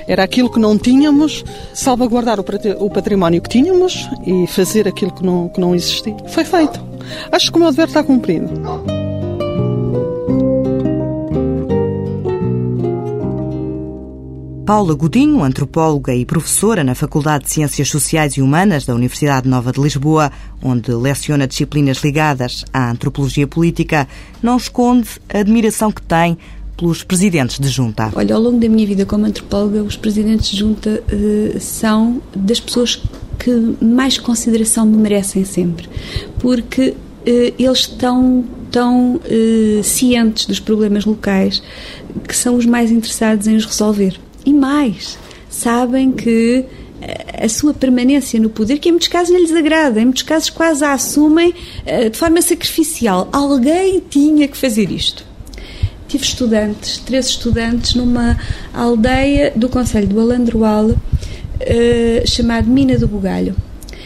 Era 0.07 0.23
aquilo 0.23 0.51
que 0.51 0.61
não 0.61 0.79
tínhamos, 0.79 1.45
salvaguardar 1.75 2.39
o 2.39 2.91
património 2.91 3.43
que 3.43 3.49
tínhamos 3.49 4.09
e 4.25 4.47
fazer 4.47 4.87
aquilo 4.87 5.13
que 5.13 5.25
não, 5.25 5.49
que 5.49 5.61
não 5.61 5.75
existia. 5.75 6.17
Foi 6.29 6.45
feito. 6.45 6.81
Acho 7.33 7.51
que 7.51 7.59
o 7.59 7.61
meu 7.61 7.71
dever 7.71 7.89
está 7.89 8.03
cumprido. 8.03 8.49
Paula 14.71 14.95
Godinho, 14.95 15.43
antropóloga 15.43 16.15
e 16.15 16.25
professora 16.25 16.85
na 16.85 16.95
Faculdade 16.95 17.43
de 17.43 17.51
Ciências 17.51 17.89
Sociais 17.89 18.35
e 18.35 18.41
Humanas 18.41 18.87
da 18.87 18.95
Universidade 18.95 19.49
Nova 19.49 19.73
de 19.73 19.81
Lisboa, 19.81 20.31
onde 20.63 20.93
leciona 20.93 21.49
disciplinas 21.49 21.97
ligadas 22.05 22.65
à 22.73 22.89
antropologia 22.89 23.49
política, 23.49 24.07
não 24.41 24.57
esconde 24.57 25.09
a 25.35 25.39
admiração 25.39 25.91
que 25.91 26.01
tem 26.01 26.39
pelos 26.77 27.03
presidentes 27.03 27.59
de 27.59 27.67
junta. 27.67 28.13
Olha, 28.15 28.37
ao 28.37 28.41
longo 28.41 28.61
da 28.61 28.69
minha 28.69 28.87
vida 28.87 29.05
como 29.05 29.27
antropóloga, 29.27 29.83
os 29.83 29.97
presidentes 29.97 30.49
de 30.51 30.59
junta 30.59 31.03
uh, 31.03 31.59
são 31.59 32.23
das 32.33 32.61
pessoas 32.61 33.03
que 33.41 33.85
mais 33.85 34.19
consideração 34.19 34.87
me 34.87 34.99
merecem 34.99 35.45
sempre, 35.45 35.89
porque 36.39 36.91
uh, 36.91 37.55
eles 37.59 37.79
estão 37.81 38.45
tão 38.71 39.17
uh, 39.17 39.83
cientes 39.83 40.47
dos 40.47 40.61
problemas 40.61 41.05
locais 41.05 41.61
que 42.29 42.37
são 42.37 42.55
os 42.55 42.67
mais 42.67 42.93
interessados 42.93 43.49
em 43.49 43.57
os 43.57 43.65
resolver. 43.65 44.30
E 44.45 44.53
mais, 44.53 45.19
sabem 45.49 46.13
que 46.13 46.65
eh, 47.03 47.45
a 47.45 47.49
sua 47.49 47.73
permanência 47.73 48.39
no 48.39 48.51
poder, 48.51 48.79
que 48.79 48.89
em 48.89 48.93
muitos 48.93 49.09
casos 49.09 49.33
não 49.33 49.41
lhes 49.41 49.55
agrada, 49.55 50.01
em 50.01 50.05
muitos 50.05 50.23
casos 50.23 50.51
quase 50.51 50.85
a 50.85 50.93
assumem 50.93 51.51
uh, 51.51 52.11
de 52.11 52.17
forma 52.17 52.43
sacrificial. 52.43 53.29
Alguém 53.33 54.03
tinha 54.09 54.47
que 54.47 54.57
fazer 54.57 54.91
isto. 54.91 55.25
Tive 56.09 56.25
estudantes, 56.25 56.99
três 56.99 57.27
estudantes, 57.27 57.95
numa 57.95 58.37
aldeia 58.75 59.53
do 59.55 59.69
Conselho 59.69 60.09
do 60.09 60.21
Alandroal, 60.21 60.91
uh, 60.91 60.97
chamado 62.27 62.69
Mina 62.69 62.99
do 62.99 63.09
Bugalho. 63.09 63.57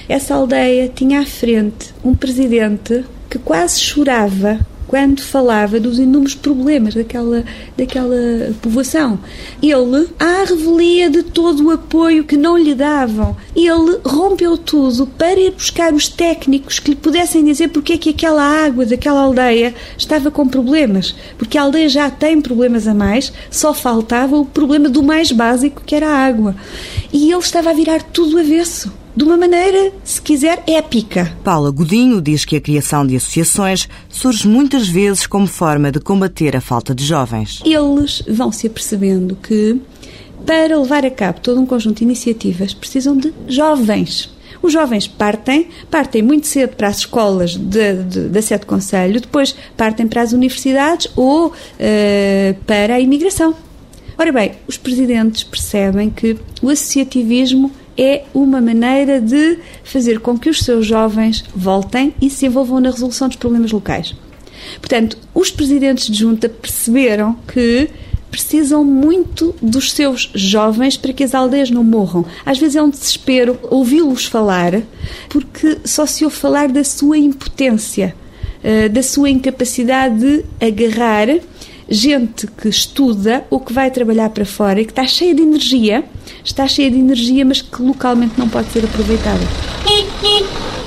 Essa 0.08 0.34
aldeia 0.34 0.88
tinha 0.94 1.20
à 1.20 1.26
frente 1.26 1.94
um 2.04 2.14
presidente 2.14 3.04
que 3.28 3.38
quase 3.38 3.80
chorava 3.80 4.60
quando 4.94 5.22
falava 5.22 5.80
dos 5.80 5.98
inúmeros 5.98 6.37
problemas 6.37 6.94
daquela, 6.94 7.42
daquela 7.76 8.54
povoação. 8.62 9.18
Ele, 9.61 10.09
à 10.20 10.44
revelia 10.44 11.11
de 11.11 11.24
todo 11.24 11.64
o 11.64 11.70
apoio 11.72 12.22
que 12.22 12.37
não 12.37 12.57
lhe 12.57 12.76
davam, 12.76 13.37
ele 13.57 13.98
rompeu 14.04 14.57
tudo 14.57 15.04
para 15.04 15.40
ir 15.40 15.50
buscar 15.50 15.92
os 15.92 16.09
técnicos 16.09 16.78
que 16.78 16.90
lhe 16.90 16.96
pudessem 16.96 17.44
dizer 17.44 17.70
porque 17.70 17.94
é 17.94 17.98
que 17.98 18.11
aquela 18.11 18.44
água 18.64 18.87
daquela 18.87 19.22
aldeia 19.22 19.74
estava 19.98 20.30
com 20.30 20.46
problemas. 20.46 21.12
Porque 21.37 21.59
a 21.59 21.62
aldeia 21.62 21.88
já 21.88 22.09
tem 22.09 22.40
problemas 22.40 22.87
a 22.87 22.94
mais, 22.94 23.33
só 23.50 23.74
faltava 23.74 24.37
o 24.37 24.46
problema 24.46 24.88
do 24.88 25.02
mais 25.02 25.33
básico, 25.33 25.83
que 25.85 25.96
era 25.96 26.07
a 26.07 26.24
água. 26.24 26.54
E 27.12 27.33
ele 27.33 27.40
estava 27.40 27.70
a 27.70 27.74
virar 27.74 28.00
tudo 28.00 28.38
avesso 28.38 28.92
de 29.16 29.22
uma 29.22 29.37
maneira, 29.37 29.92
se 30.03 30.20
quiser, 30.20 30.62
épica. 30.66 31.37
Paula 31.44 31.70
Godinho 31.70 32.20
diz 32.20 32.44
que 32.44 32.57
a 32.57 32.61
criação 32.61 33.07
de 33.07 33.16
associações 33.16 33.88
surge 34.09 34.48
muitas 34.48 34.88
vezes 34.88 35.27
como 35.27 35.46
forma 35.46 35.92
de 35.92 36.00
combater 36.00 36.57
a 36.57 36.61
falta 36.61 36.94
de 36.94 37.05
jovens. 37.05 37.62
Eles 37.64 38.24
vão 38.29 38.50
se 38.50 38.66
apercebendo 38.66 39.37
que, 39.37 39.81
para 40.44 40.77
levar 40.79 41.07
a 41.07 41.11
cabo 41.11 41.40
todo 41.40 41.61
um 41.61 41.66
conjunto 41.66 41.98
de 41.98 42.05
iniciativas, 42.05 42.74
precisam 42.74 43.16
de 43.16 43.33
jovens. 43.46 44.35
Os 44.61 44.72
jovens 44.72 45.07
partem, 45.07 45.68
partem 45.90 46.22
muito 46.22 46.46
cedo 46.46 46.74
para 46.74 46.88
as 46.88 46.98
escolas 46.98 47.55
de, 47.55 48.03
de, 48.05 48.29
da 48.29 48.42
Sete 48.42 48.66
Conselho, 48.66 49.20
depois 49.20 49.55
partem 49.77 50.09
para 50.09 50.22
as 50.22 50.33
universidades 50.33 51.09
ou 51.14 51.48
uh, 51.48 51.53
para 52.66 52.94
a 52.94 53.00
imigração. 53.00 53.55
Ora 54.16 54.33
bem, 54.33 54.53
os 54.66 54.79
presidentes 54.79 55.42
percebem 55.42 56.09
que 56.09 56.37
o 56.62 56.70
associativismo 56.70 57.70
é 57.96 58.24
uma 58.35 58.61
maneira 58.61 59.20
de 59.20 59.59
fazer 59.83 60.20
com 60.20 60.38
que 60.38 60.50
os 60.50 60.61
seus 60.61 60.87
jovens 60.87 61.44
voltem 61.54 62.14
e 62.20 62.28
se 62.28 62.46
envolvam 62.46 62.80
na 62.80 62.90
resolução 62.90 63.28
dos 63.28 63.37
problemas 63.37 63.72
locais. 63.72 64.14
Portanto, 64.80 65.18
os 65.35 65.50
presidentes 65.50 66.07
de 66.07 66.18
junta 66.18 66.48
perceberam 66.48 67.37
que 67.46 67.88
precisam 68.30 68.85
muito 68.85 69.54
dos 69.62 69.92
seus 69.92 70.28
jovens 70.35 70.96
para 70.96 71.12
que 71.12 71.22
as 71.22 71.37
aldeias 71.37 71.70
não 71.70 71.85
morram. 71.85 72.24
Às 72.44 72.59
vezes 72.59 72.74
é 72.74 72.83
um 72.83 72.90
desespero 72.90 73.57
ouvi-los 73.70 74.24
falar, 74.24 74.83
porque 75.28 75.78
só 75.85 76.04
se 76.04 76.24
ouve 76.24 76.35
falar 76.35 76.68
da 76.68 76.83
sua 76.83 77.16
impotência, 77.16 78.12
eh, 78.64 78.88
da 78.88 79.04
sua 79.04 79.30
incapacidade 79.30 80.18
de 80.18 80.44
agarrar 80.61 81.28
gente 81.88 82.46
que 82.46 82.68
estuda 82.68 83.44
ou 83.50 83.60
que 83.60 83.72
vai 83.72 83.90
trabalhar 83.90 84.30
para 84.30 84.44
fora 84.44 84.80
e 84.80 84.84
que 84.84 84.92
está 84.92 85.06
cheia 85.06 85.34
de 85.34 85.42
energia, 85.42 86.04
está 86.44 86.66
cheia 86.66 86.90
de 86.90 86.98
energia, 86.98 87.44
mas 87.44 87.60
que 87.60 87.82
localmente 87.82 88.38
não 88.38 88.48
pode 88.48 88.70
ser 88.70 88.84
aproveitada. 88.84 89.40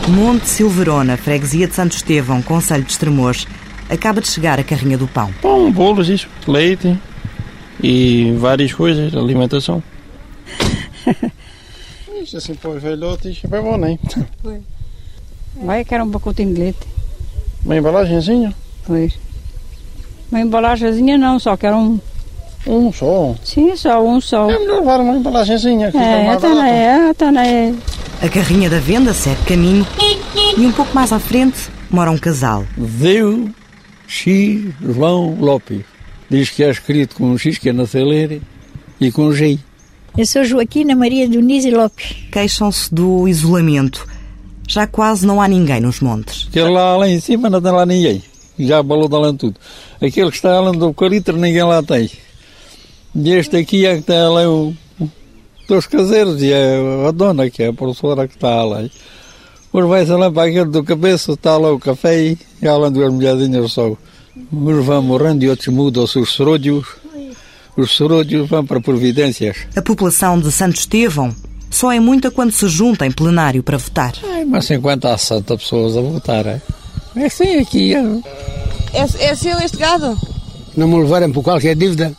Monte 0.10 0.48
Silverona, 0.48 1.18
freguesia 1.18 1.68
de 1.68 1.76
Santo 1.76 1.96
Estevão, 1.96 2.42
Conselho 2.42 2.84
de 2.84 2.92
Estremoz, 2.92 3.46
acaba 3.90 4.22
de 4.22 4.28
chegar 4.28 4.60
a 4.60 4.64
carrinha 4.64 4.98
do 4.98 5.08
pão. 5.08 5.32
Pão, 5.42 5.72
bolos, 5.72 6.10
isso, 6.10 6.30
leite 6.48 6.98
e 7.84 8.34
várias 8.38 8.74
coisas, 8.74 9.14
alimentação. 9.14 9.84
isso 12.22 12.38
assim 12.38 12.56
para 12.56 12.72
os 12.72 12.82
velhotes 12.82 13.40
é 13.44 13.48
bom, 13.48 13.78
não 13.78 13.88
é? 13.88 14.00
Vai, 15.64 15.84
quero 15.84 16.04
um 16.04 16.12
pacotinho 16.12 16.54
de 16.54 16.60
leite. 16.60 16.80
Uma 17.66 17.76
embalagenzinha? 17.76 18.54
Pois. 18.86 19.27
Uma 20.32 20.42
embalagenzinha 20.42 21.18
não, 21.18 21.40
só 21.40 21.56
quero 21.56 21.78
um. 21.78 22.00
Um 22.66 22.92
só? 22.92 23.34
Sim, 23.44 23.76
só 23.78 24.06
um 24.06 24.20
só. 24.20 24.50
É 24.50 24.60
melhor 24.60 24.80
levar 24.80 25.00
uma 25.00 25.16
embalagenzinha. 25.16 25.90
Que 25.90 25.98
é, 25.98 26.34
está 26.34 26.54
na 26.54 26.70
é, 26.70 27.12
está 27.12 27.32
na 27.32 27.48
é. 27.48 27.74
A 28.22 28.28
carrinha 28.28 28.70
da 28.70 28.80
venda 28.80 29.14
segue 29.14 29.42
caminho 29.44 29.88
e 30.58 30.66
um 30.66 30.72
pouco 30.72 30.94
mais 30.94 31.14
à 31.14 31.20
frente 31.20 31.70
mora 31.90 32.12
um 32.12 32.18
casal. 32.18 32.66
Deu 32.76 33.50
X 34.06 34.66
João 34.82 35.38
Lopes. 35.40 35.82
Diz 36.30 36.50
que 36.50 36.62
é 36.62 36.70
escrito 36.70 37.16
com 37.16 37.32
um 37.32 37.38
X 37.38 37.58
que 37.58 37.70
é 37.70 37.74
na 37.74 37.86
celeira 37.86 38.40
e 39.00 39.12
com 39.12 39.28
um 39.28 39.34
G. 39.34 39.58
Eu 40.18 40.26
sou 40.26 40.44
Joaquina 40.44 40.94
Maria 40.94 41.28
Dionísio 41.28 41.78
Lopes. 41.78 42.18
Queixam-se 42.32 42.94
do 42.94 43.28
isolamento. 43.30 44.06
Já 44.68 44.86
quase 44.86 45.26
não 45.26 45.42
há 45.42 45.48
ninguém 45.48 45.80
nos 45.80 46.02
montes. 46.02 46.50
Que 46.52 46.60
lá, 46.60 46.98
lá 46.98 47.08
em 47.08 47.20
cima 47.22 47.50
não 47.50 47.62
tem 47.62 47.72
lá 47.72 47.86
ninguém 47.86 48.22
já 48.60 48.82
balou 48.82 49.08
de 49.08 49.16
além 49.16 49.36
tudo. 49.36 49.56
Aquele 50.02 50.30
que 50.30 50.38
está 50.38 50.54
além 50.54 50.78
do 50.78 50.86
eucalipto 50.86 51.34
ninguém 51.34 51.64
lá 51.64 51.82
tem. 51.84 52.10
E 53.16 53.32
este 53.32 53.58
aqui 53.58 53.86
é 53.86 53.94
que 53.94 54.00
está 54.02 54.30
lá 54.30 54.48
o, 54.50 54.76
dos 55.68 55.88
caseiros 55.88 56.42
e 56.42 56.54
a, 56.54 57.08
a 57.08 57.12
dona, 57.12 57.50
que 57.50 57.64
é 57.64 57.68
a 57.68 57.74
professora 57.74 58.28
que 58.28 58.36
está 58.36 58.64
lá. 58.64 58.84
Uns 59.74 59.88
vai-se 59.88 60.12
lá 60.12 60.32
para 60.32 60.50
aquele 60.50 60.66
do 60.66 60.84
cabeça, 60.84 61.34
está 61.34 61.58
lá 61.58 61.72
o 61.72 61.80
café 61.80 62.20
e 62.22 62.38
lá 62.62 62.90
duas 62.90 63.12
mulherzinhas 63.12 63.74
só. 63.74 63.96
Uns 64.52 64.86
vão 64.86 65.02
morrendo 65.02 65.44
e 65.44 65.50
outros 65.50 65.68
mudam-se 65.68 66.20
os 66.20 66.30
sorolhos. 66.30 66.86
Os 67.76 67.92
sorolhos 67.92 68.50
vão 68.50 68.66
para 68.66 68.80
providências. 68.80 69.58
A 69.76 69.82
população 69.82 70.40
de 70.40 70.52
Santo 70.52 70.78
Estevão 70.78 71.36
só 71.70 71.92
é 71.92 72.00
muita 72.00 72.32
quando 72.32 72.52
se 72.52 72.68
junta 72.68 73.06
em 73.06 73.12
plenário 73.12 73.62
para 73.62 73.78
votar. 73.78 74.14
Ai, 74.24 74.46
mas 74.46 74.66
50 74.66 75.14
a 75.14 75.18
60 75.18 75.58
pessoas 75.58 75.98
a 75.98 76.02
votar, 76.02 76.46
é? 76.46 76.62
É 77.20 77.26
assim 77.26 77.58
aqui. 77.60 77.94
É, 77.96 78.00
é, 78.94 79.26
é 79.26 79.36
seu 79.36 79.60
este 79.60 79.78
gado? 79.78 80.18
Não 80.76 80.88
me 80.88 80.98
levarem 80.98 81.32
por 81.32 81.44
qualquer 81.44 81.76
dívida. 81.76 82.14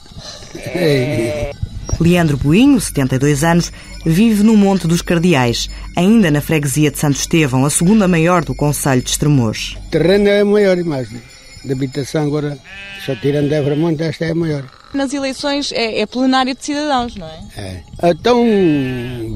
É. 0.56 1.52
Leandro 2.00 2.36
Boinho, 2.36 2.80
72 2.80 3.42
anos, 3.42 3.72
vive 4.04 4.42
no 4.42 4.56
Monte 4.56 4.86
dos 4.86 5.02
Cardeais, 5.02 5.68
ainda 5.96 6.30
na 6.30 6.40
freguesia 6.40 6.90
de 6.90 6.98
Santo 6.98 7.16
Estevão, 7.16 7.64
a 7.64 7.70
segunda 7.70 8.06
maior 8.06 8.44
do 8.44 8.54
Conselho 8.54 9.02
de 9.02 9.10
Estremoz. 9.10 9.76
O 9.86 9.90
terreno 9.90 10.28
é 10.28 10.40
a 10.40 10.44
maior 10.44 10.78
imagem 10.78 11.20
de 11.64 11.72
habitação, 11.72 12.26
agora, 12.26 12.56
só 13.04 13.14
tirando 13.16 13.52
Évora 13.52 13.74
Monte, 13.76 14.04
esta 14.04 14.26
é 14.26 14.30
a 14.30 14.34
maior. 14.34 14.64
Nas 14.94 15.12
eleições 15.12 15.72
é, 15.72 16.00
é 16.00 16.06
plenário 16.06 16.54
de 16.54 16.64
cidadãos, 16.64 17.16
não 17.16 17.26
é? 17.26 17.40
É. 17.56 17.82
Então, 18.10 18.44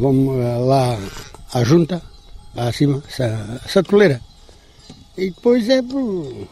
vamos 0.00 0.36
lá 0.66 0.98
à 1.52 1.64
junta, 1.64 2.00
lá 2.54 2.68
acima, 2.68 3.02
a 3.64 3.68
satoleira. 3.68 4.20
E 5.16 5.30
depois 5.30 5.68
é 5.68 5.82
por, 5.82 6.48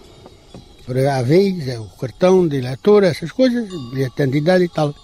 por 0.85 0.99
a 0.99 1.23
vez, 1.23 1.67
é 1.69 1.79
o 1.79 1.87
cartão 1.99 2.47
de 2.47 2.59
eleitor, 2.59 3.05
essas 3.05 3.33
coisas, 3.33 3.69
de 3.69 4.03
identidade 4.03 4.65
e 4.65 4.69
tal. 4.69 4.95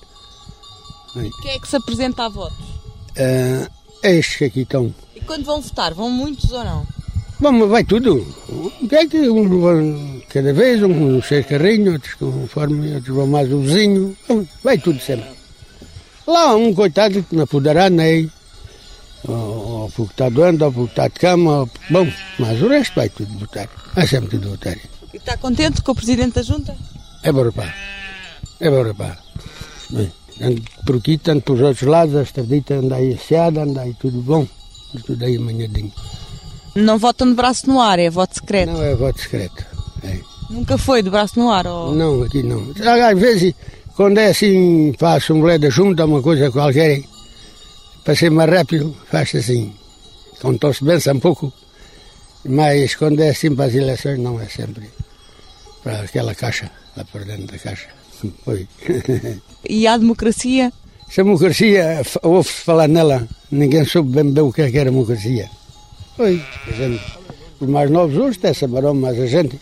Quem 1.43 1.53
é 1.53 1.59
que 1.59 1.69
se 1.69 1.77
apresenta 1.77 2.27
a 2.27 2.29
votos? 2.29 2.67
Uh, 3.17 3.71
estes 4.03 4.37
que 4.37 4.45
aqui 4.45 4.61
estão. 4.61 4.95
E 5.15 5.21
quando 5.23 5.45
vão 5.45 5.61
votar, 5.61 5.95
vão 5.95 6.11
muitos 6.11 6.51
ou 6.53 6.63
não? 6.63 6.87
Vamos, 7.41 7.69
vai 7.69 7.85
tudo. 7.85 8.27
Uns 8.51 9.49
vão 9.49 10.23
cada 10.29 10.53
vez, 10.53 10.83
uns 10.83 10.97
com 10.97 11.23
seis 11.23 11.47
carrinhos, 11.47 11.95
outros 11.95 12.15
conforme, 12.15 12.95
outros 12.95 13.15
vão 13.15 13.27
mais 13.27 13.53
o 13.53 13.61
vizinho. 13.61 14.17
Vai 14.63 14.79
tudo 14.79 15.01
sempre. 15.01 15.29
Lá 16.27 16.55
um 16.55 16.75
coitado 16.75 17.23
que 17.23 17.37
não 17.37 17.47
poderá 17.47 17.89
nem. 17.89 18.31
Ou 19.27 19.66
porque 19.91 20.13
está 20.13 20.29
doente, 20.29 20.63
ou 20.63 20.73
porque 20.73 20.91
está 20.91 21.09
de 21.09 21.15
cama. 21.15 21.69
Bom, 21.91 22.07
mas 22.39 22.63
o 22.63 22.69
resto 22.69 22.95
vai 22.95 23.09
tudo 23.09 23.39
votar. 23.39 23.69
Vai 23.95 24.07
sempre 24.07 24.31
tudo 24.31 24.51
votar. 24.51 24.77
E 25.13 25.17
está 25.17 25.37
contente 25.37 25.83
com 25.83 25.93
o 25.93 25.95
Presidente 25.95 26.35
da 26.35 26.43
Junta? 26.43 26.77
É 27.23 27.33
bom, 27.33 27.51
pá. 27.53 27.75
É 28.61 28.71
bom, 28.71 28.95
pá. 28.95 29.17
Bem. 29.91 30.13
Ando 30.41 30.63
por 30.85 30.97
aqui, 30.97 31.17
tanto 31.17 31.43
para 31.43 31.55
os 31.55 31.61
outros 31.61 31.89
lados, 31.89 32.15
a 32.15 32.23
estradita 32.23 32.75
anda 32.75 32.97
aí 32.97 33.15
asseada, 33.15 33.63
anda 33.63 33.81
aí 33.81 33.95
tudo 33.95 34.21
bom, 34.21 34.47
tudo 35.07 35.25
aí 35.25 35.37
amanhadinho. 35.37 35.93
Não 36.75 36.99
votam 36.99 37.29
de 37.29 37.35
braço 37.35 37.67
no 37.71 37.81
ar, 37.81 37.99
é 37.99 38.11
voto 38.11 38.35
secreto? 38.35 38.73
Não, 38.73 38.83
é 38.83 38.95
voto 38.95 39.19
secreto. 39.19 39.65
É. 40.03 40.19
Nunca 40.51 40.77
foi 40.77 41.03
de 41.03 41.09
braço 41.09 41.39
no 41.41 41.51
ar? 41.51 41.67
Ou... 41.67 41.95
Não, 41.95 42.23
aqui 42.23 42.43
não. 42.43 42.63
Às 42.71 43.19
vezes, 43.19 43.55
quando 43.97 44.19
é 44.19 44.29
assim, 44.29 44.95
a 45.01 45.15
Assembleia 45.15 45.59
da 45.59 45.71
Junta, 45.71 46.05
uma 46.05 46.21
coisa 46.21 46.51
qualquer, 46.51 47.03
para 48.07 48.15
ser 48.15 48.31
mais 48.31 48.49
rápido, 48.49 48.95
faz 49.11 49.35
assim. 49.35 49.75
Contou-se 50.41 50.85
bem 50.85 50.97
um 51.13 51.19
pouco, 51.19 51.53
mas 52.45 52.95
quando 52.95 53.21
é 53.21 53.31
assim 53.31 53.53
para 53.53 53.65
as 53.65 53.75
eleições, 53.75 54.21
não 54.21 54.41
é 54.41 54.47
sempre. 54.47 54.89
Para 55.83 56.03
aquela 56.03 56.33
caixa, 56.33 56.71
lá 56.97 57.05
por 57.05 57.25
dentro 57.25 57.49
da 57.49 57.59
caixa. 57.59 57.89
Foi. 58.45 58.67
E 59.69 59.85
a 59.89 59.97
democracia? 59.97 60.73
Se 61.11 61.21
a 61.21 61.25
democracia, 61.25 62.01
ouve-se 62.23 62.61
falar 62.63 62.87
nela, 62.87 63.27
ninguém 63.51 63.85
soube 63.85 64.11
bem 64.13 64.33
bem 64.33 64.45
o 64.45 64.53
que, 64.53 64.63
é 64.63 64.71
que 64.71 64.79
era 64.79 64.93
democracia. 64.93 65.51
Foi. 66.17 66.41
A 66.69 66.71
gente, 66.71 67.03
os 67.59 67.69
mais 67.69 67.91
novos 67.91 68.17
hoje 68.17 68.39
até 68.39 68.55
saberão, 68.55 68.95
mas 68.95 69.19
a 69.19 69.27
gente. 69.27 69.61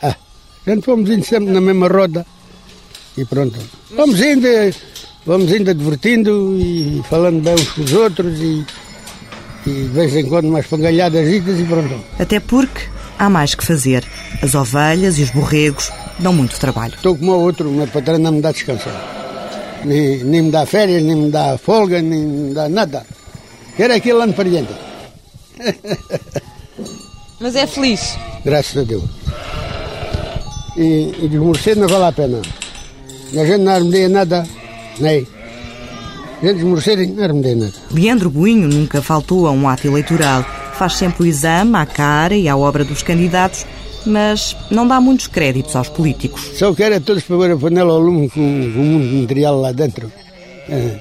Ah, 0.00 0.16
a 0.64 0.70
gente 0.70 0.84
fomos 0.84 1.10
indo 1.10 1.24
sempre 1.24 1.52
na 1.52 1.60
mesma 1.60 1.88
roda 1.88 2.24
e 3.18 3.24
pronto. 3.24 3.58
Vamos 3.90 4.20
indo, 4.20 4.46
vamos 5.26 5.50
indo 5.52 5.74
divertindo 5.74 6.56
e 6.58 7.02
falando 7.08 7.42
bem 7.42 7.54
uns 7.54 7.70
com 7.70 7.82
os 7.82 7.92
outros 7.92 8.38
e, 8.40 8.64
e 9.66 9.70
de 9.70 9.88
vez 9.88 10.14
em 10.16 10.26
quando 10.26 10.46
umas 10.46 10.66
pangalhadas 10.66 11.28
e 11.28 11.40
pronto. 11.40 12.04
Até 12.18 12.40
porque 12.40 12.82
há 13.18 13.28
mais 13.30 13.54
que 13.54 13.64
fazer. 13.64 14.04
As 14.42 14.54
ovelhas 14.54 15.18
e 15.18 15.22
os 15.22 15.30
borregos 15.30 15.90
dão 16.18 16.32
muito 16.32 16.58
trabalho. 16.58 16.94
Estou 16.94 17.16
como 17.16 17.32
o 17.32 17.40
outro, 17.40 17.68
o 17.68 17.72
meu 17.72 17.86
patrão 17.86 18.18
não 18.18 18.32
me 18.32 18.40
dá 18.40 18.52
descansar. 18.52 19.12
Nem, 19.84 20.24
nem 20.24 20.42
me 20.42 20.50
dá 20.50 20.66
férias, 20.66 21.02
nem 21.02 21.16
me 21.16 21.30
dá 21.30 21.58
folga, 21.58 22.00
nem 22.00 22.20
me 22.20 22.54
dá 22.54 22.68
nada. 22.68 23.04
Quero 23.76 23.94
aquilo 23.94 24.20
ano 24.20 24.32
para 24.32 24.48
diante. 24.48 24.72
Mas 27.40 27.56
é 27.56 27.66
feliz? 27.66 28.16
Graças 28.44 28.76
a 28.76 28.84
Deus. 28.84 29.04
E, 30.76 31.12
e 31.22 31.28
não 31.76 31.88
vale 31.88 32.04
a 32.04 32.12
pena. 32.12 32.40
E 33.32 33.38
a 33.38 33.44
gente 33.44 33.62
não 33.62 33.72
armedeia 33.72 34.08
nada, 34.08 34.46
A 35.00 35.04
nada. 37.54 37.72
Leandro 37.90 38.30
Boinho 38.30 38.68
nunca 38.68 39.00
faltou 39.00 39.46
a 39.46 39.50
um 39.50 39.68
ato 39.68 39.86
eleitoral. 39.86 40.44
Faz 40.74 40.94
sempre 40.94 41.22
o 41.22 41.26
exame 41.26 41.76
à 41.76 41.86
cara 41.86 42.34
e 42.34 42.48
à 42.48 42.56
obra 42.56 42.84
dos 42.84 43.02
candidatos 43.02 43.64
mas 44.06 44.56
não 44.70 44.86
dá 44.86 45.00
muitos 45.00 45.26
créditos 45.26 45.74
aos 45.76 45.88
políticos. 45.88 46.50
Só 46.54 46.74
quero 46.74 46.94
é 46.94 47.00
todos 47.00 47.24
para 47.24 47.36
ver 47.36 47.52
a 47.52 47.56
panela 47.56 47.92
ao 47.92 47.98
lume 47.98 48.28
com, 48.28 48.72
com 48.72 48.80
o 48.80 48.84
mundo 48.84 49.22
material 49.22 49.60
lá 49.60 49.72
dentro. 49.72 50.12
É. 50.68 51.00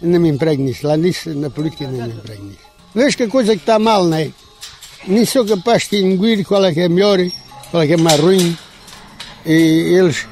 Não 0.00 0.20
me 0.20 0.28
emprego 0.28 0.62
nisso. 0.62 0.86
Lá 0.86 0.96
nisso, 0.96 1.30
na 1.34 1.50
política, 1.50 1.86
não 1.86 2.06
me 2.06 2.12
emprego 2.12 2.44
nisso. 2.44 2.58
Vejo 2.94 3.16
que 3.16 3.22
a 3.24 3.28
coisa 3.28 3.52
que 3.52 3.62
está 3.62 3.78
mal, 3.78 4.04
não 4.04 4.16
é? 4.16 4.30
Nem 5.06 5.24
sou 5.24 5.44
capaz 5.44 5.82
de 5.82 5.90
distinguir 5.90 6.44
qual 6.44 6.64
é 6.64 6.72
que 6.72 6.80
é 6.80 6.88
melhor, 6.88 7.18
qual 7.70 7.82
é 7.82 7.86
que 7.86 7.94
é 7.94 7.96
mais 7.96 8.20
ruim. 8.20 8.56
E 9.44 9.52
eles, 9.52 10.26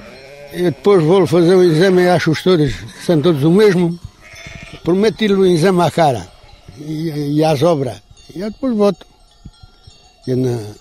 eu 0.53 0.71
depois 0.71 1.03
vou 1.03 1.27
fazer 1.27 1.55
um 1.55 1.63
exame 1.63 2.03
e 2.03 2.09
acho-os 2.09 2.43
todos, 2.43 2.75
são 3.05 3.21
todos 3.21 3.43
o 3.43 3.51
mesmo. 3.51 3.99
Prometo-lhe 4.85 5.33
o 5.33 5.47
exame 5.47 5.81
à 5.83 5.91
cara 5.91 6.29
e, 6.79 7.37
e 7.37 7.45
às 7.45 7.63
obras. 7.63 8.03
E 8.35 8.41
eu 8.41 8.51
depois 8.51 8.77
voto. 8.77 9.07
Eu 10.27 10.37
não, 10.37 10.75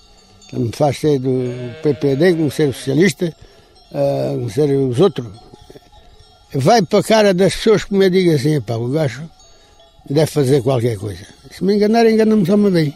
me 0.53 0.71
faz 0.73 0.97
ser 0.99 1.19
do 1.19 1.31
PPD, 1.81 2.33
como 2.33 2.51
ser 2.51 2.73
socialista, 2.73 3.33
uh, 3.91 4.35
como 4.35 4.49
ser 4.49 4.69
os 4.71 4.99
outros. 4.99 5.27
Vai 6.53 6.81
para 6.81 6.99
a 6.99 7.03
cara 7.03 7.33
das 7.33 7.55
pessoas 7.55 7.85
que 7.85 7.93
me 7.93 8.09
digam 8.09 8.35
assim, 8.35 8.59
pá, 8.61 8.75
o 8.75 8.89
gajo 8.89 9.29
deve 10.09 10.27
fazer 10.27 10.61
qualquer 10.61 10.97
coisa. 10.97 11.25
Se 11.49 11.63
me 11.63 11.75
enganar, 11.75 12.05
engana-me 12.05 12.45
só 12.45 12.55
uma 12.55 12.69
vez. 12.69 12.93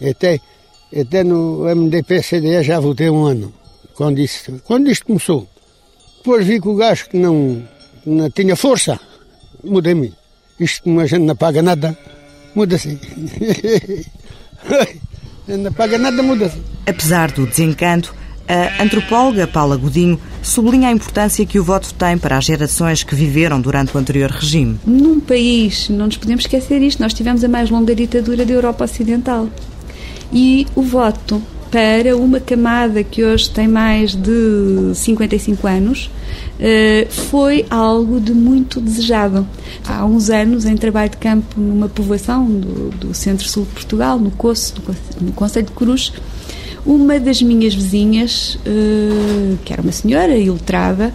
Até, 0.00 0.40
até 0.98 1.22
no 1.22 1.64
MDP-CDE 1.64 2.62
já 2.62 2.80
votei 2.80 3.10
um 3.10 3.24
ano, 3.24 3.52
quando, 3.94 4.18
isso, 4.18 4.60
quando 4.64 4.90
isto 4.90 5.06
começou. 5.06 5.48
Depois 6.18 6.46
vi 6.46 6.60
que 6.60 6.68
o 6.68 6.74
gajo 6.74 7.08
que 7.08 7.18
não, 7.18 7.62
não 8.04 8.30
tinha 8.30 8.56
força, 8.56 8.98
mudei-me. 9.62 10.12
Isto 10.58 10.84
como 10.84 11.00
a 11.00 11.06
gente 11.06 11.22
não 11.22 11.36
paga 11.36 11.62
nada, 11.62 11.98
muda-se. 12.54 12.98
Não 15.46 15.70
paga 15.74 15.98
nada, 15.98 16.22
muda-se. 16.22 16.56
Apesar 16.86 17.30
do 17.30 17.46
desencanto, 17.46 18.14
a 18.48 18.82
antropóloga 18.82 19.46
Paula 19.46 19.76
Godinho 19.76 20.18
sublinha 20.42 20.88
a 20.88 20.92
importância 20.92 21.44
que 21.44 21.58
o 21.58 21.64
voto 21.64 21.92
tem 21.94 22.16
para 22.16 22.38
as 22.38 22.44
gerações 22.44 23.02
que 23.02 23.14
viveram 23.14 23.60
durante 23.60 23.94
o 23.94 23.98
anterior 23.98 24.30
regime. 24.30 24.78
Num 24.86 25.20
país, 25.20 25.88
não 25.90 26.06
nos 26.06 26.16
podemos 26.16 26.44
esquecer 26.44 26.80
isto, 26.82 27.02
nós 27.02 27.12
tivemos 27.12 27.44
a 27.44 27.48
mais 27.48 27.68
longa 27.68 27.94
ditadura 27.94 28.46
da 28.46 28.52
Europa 28.52 28.84
Ocidental. 28.84 29.48
E 30.32 30.66
o 30.74 30.82
voto 30.82 31.42
para 31.74 32.16
uma 32.16 32.38
camada 32.38 33.02
que 33.02 33.24
hoje 33.24 33.50
tem 33.50 33.66
mais 33.66 34.14
de 34.14 34.94
55 34.94 35.66
anos 35.66 36.08
eh, 36.60 37.08
foi 37.10 37.66
algo 37.68 38.20
de 38.20 38.32
muito 38.32 38.80
desejado. 38.80 39.44
Há 39.84 40.04
uns 40.04 40.30
anos, 40.30 40.66
em 40.66 40.76
trabalho 40.76 41.10
de 41.10 41.16
campo 41.16 41.60
numa 41.60 41.88
povoação 41.88 42.46
do, 42.46 42.90
do 42.90 43.12
centro-sul 43.12 43.64
de 43.64 43.70
Portugal, 43.70 44.20
no 44.20 44.30
Coço, 44.30 44.74
no 45.20 45.32
Conselho 45.32 45.66
de 45.66 45.72
Cruz, 45.72 46.12
uma 46.86 47.18
das 47.18 47.42
minhas 47.42 47.74
vizinhas, 47.74 48.56
eh, 48.64 49.56
que 49.64 49.72
era 49.72 49.82
uma 49.82 49.90
senhora 49.90 50.36
ilustrada, 50.36 51.12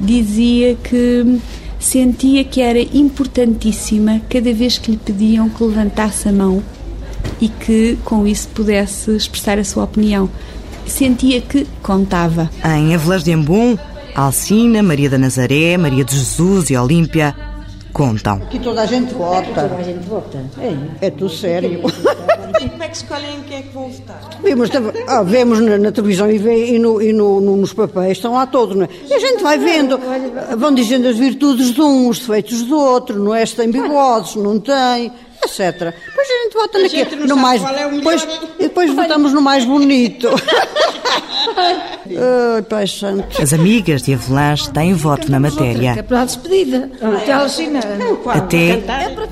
dizia 0.00 0.74
que 0.74 1.38
sentia 1.78 2.44
que 2.44 2.62
era 2.62 2.80
importantíssima 2.80 4.22
cada 4.26 4.54
vez 4.54 4.78
que 4.78 4.90
lhe 4.90 4.96
pediam 4.96 5.50
que 5.50 5.62
levantasse 5.62 6.30
a 6.30 6.32
mão 6.32 6.62
e 7.40 7.48
que 7.48 7.98
com 8.04 8.26
isso 8.26 8.48
pudesse 8.48 9.14
expressar 9.14 9.58
a 9.58 9.64
sua 9.64 9.84
opinião. 9.84 10.28
Sentia 10.86 11.40
que 11.40 11.66
contava. 11.82 12.50
Em 12.64 12.94
Avelas 12.94 13.22
de 13.22 13.30
Embum, 13.30 13.76
Alcina, 14.14 14.82
Maria 14.82 15.10
da 15.10 15.18
Nazaré, 15.18 15.76
Maria 15.76 16.04
de 16.04 16.16
Jesus 16.16 16.70
e 16.70 16.76
Olímpia 16.76 17.34
contam. 17.92 18.40
Que 18.40 18.58
toda 18.58 18.82
a 18.82 18.86
gente 18.86 19.12
vota. 19.12 19.46
Toda 19.46 19.76
a 19.76 19.82
gente 19.82 20.06
vota. 20.08 20.44
É, 20.58 21.06
é 21.06 21.10
tudo 21.10 21.30
sério. 21.30 21.80
E 22.60 22.68
como 22.68 22.82
é 22.82 22.88
que 22.88 22.96
escolhem 22.96 23.42
quem 23.46 23.58
é 23.58 23.62
que 23.62 23.72
vão 23.72 23.88
votar? 23.88 24.20
Vemos, 24.42 24.70
ah, 25.06 25.22
vemos 25.22 25.60
na, 25.60 25.78
na 25.78 25.92
televisão 25.92 26.30
e, 26.30 26.38
vê, 26.38 26.74
e, 26.74 26.78
no, 26.78 27.00
e 27.00 27.12
no, 27.12 27.40
no, 27.40 27.56
nos 27.56 27.72
papéis, 27.72 28.12
estão 28.18 28.32
lá 28.34 28.46
todos, 28.46 28.76
não 28.76 28.84
é? 28.84 28.88
E 29.08 29.14
a 29.14 29.18
gente 29.18 29.42
vai 29.42 29.58
vendo, 29.58 30.00
vão 30.56 30.74
dizendo 30.74 31.06
as 31.06 31.16
virtudes 31.16 31.72
de 31.72 31.80
um, 31.80 32.08
os 32.08 32.18
defeitos 32.18 32.62
do 32.62 32.76
outro, 32.76 33.22
não 33.22 33.34
é? 33.34 33.44
Se 33.46 33.54
tem 33.54 33.70
bigodes, 33.70 34.34
não 34.34 34.58
tem, 34.58 35.12
etc. 35.48 35.94
Depois 36.06 36.28
a 36.30 36.42
gente 36.42 36.52
vota 36.54 36.78
naquele, 36.78 37.16
no 37.26 37.36
mais, 37.36 37.62
é 37.62 37.88
depois, 37.88 38.28
e 38.58 38.62
depois 38.64 38.94
votamos 38.94 39.32
no 39.32 39.40
mais 39.40 39.64
bonito. 39.64 40.28
Ai, 42.20 42.62
Pai 42.62 42.86
Santo. 42.86 43.40
As 43.40 43.52
amigas 43.52 44.02
de 44.02 44.14
Avelãs 44.14 44.66
têm 44.66 44.92
voto 44.94 45.30
na 45.30 45.36
É 45.36 45.40
matéria, 45.40 46.02
para 46.02 46.22
a 46.22 46.24
despedida. 46.24 46.90
Até 47.00 47.32
ao 47.32 47.48
final. 47.48 47.82
até 48.34 48.76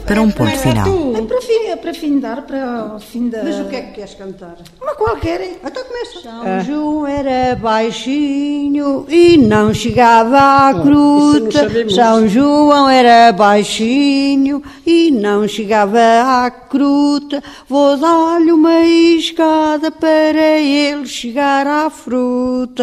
para 0.06 0.22
um 0.22 0.30
ponto 0.30 0.56
final. 0.58 0.86
É 1.16 1.22
para, 1.22 1.42
fim, 1.42 1.66
é 1.66 1.76
para 1.76 1.94
findar, 1.94 2.42
para 2.42 2.94
o 2.94 3.00
fim 3.00 3.28
da... 3.28 3.42
Mas 3.42 3.58
o 3.58 3.64
que 3.64 3.76
é 3.76 3.80
que 3.82 3.92
queres 3.94 4.14
cantar? 4.14 4.56
Uma 4.80 4.94
qualquer. 4.94 5.58
Então 5.64 5.84
começa. 5.84 6.20
São 6.22 6.60
João 6.64 7.06
era 7.06 7.56
baixinho 7.56 9.04
e 9.08 9.36
não 9.36 9.74
chegava 9.74 10.38
à 10.38 10.72
gruta. 10.72 11.68
São 11.90 12.28
João 12.28 12.88
era 12.88 13.32
baixinho 13.32 14.62
e 14.86 15.10
não 15.10 15.48
chegava 15.48 15.98
à 15.98 16.48
gruta. 16.48 17.42
Vou 17.68 17.96
dar-lhe 17.96 18.52
uma 18.52 18.80
escada 18.82 19.90
para 19.90 20.60
ele 20.60 21.06
chegar 21.06 21.66
à 21.66 21.90
fruta. 21.90 22.75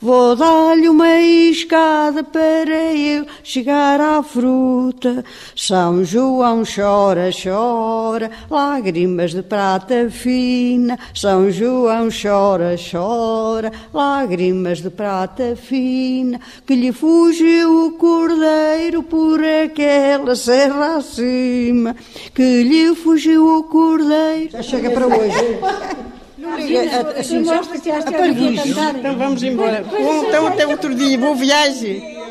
Vou 0.00 0.36
dar-lhe 0.36 0.88
uma 0.88 1.20
escada 1.20 2.22
para 2.24 2.92
ele 2.92 3.26
chegar 3.42 4.00
à 4.00 4.22
fruta. 4.22 5.24
São 5.56 6.04
João 6.04 6.62
chora, 6.64 7.30
chora, 7.30 8.30
lágrimas 8.50 9.32
de 9.32 9.42
prata 9.42 10.10
fina. 10.10 10.98
São 11.14 11.50
João 11.50 12.08
chora, 12.10 12.76
chora, 12.76 13.72
lágrimas 13.92 14.80
de 14.80 14.90
prata 14.90 15.56
fina. 15.56 16.40
Que 16.66 16.74
lhe 16.74 16.92
fugiu 16.92 17.86
o 17.86 17.92
cordeiro 17.92 19.02
por 19.02 19.40
aquela 19.42 20.34
serra 20.34 20.96
acima. 20.96 21.96
Que 22.34 22.62
lhe 22.62 22.94
fugiu 22.94 23.58
o 23.58 23.64
cordeiro. 23.64 24.50
Já 24.52 24.62
chega 24.62 24.90
para 24.90 25.06
hoje. 25.06 26.10
Não 26.40 26.56
liga, 26.58 27.10
assim, 27.18 27.44
já- 27.44 27.60
Apague 28.08 28.54
isso. 28.54 28.68
Então 28.98 29.16
vamos 29.18 29.42
embora. 29.42 29.84
Então 30.28 30.46
até 30.46 30.66
outro 30.66 30.94
dia. 30.94 31.18
Boa 31.18 31.34
viagem. 31.34 32.18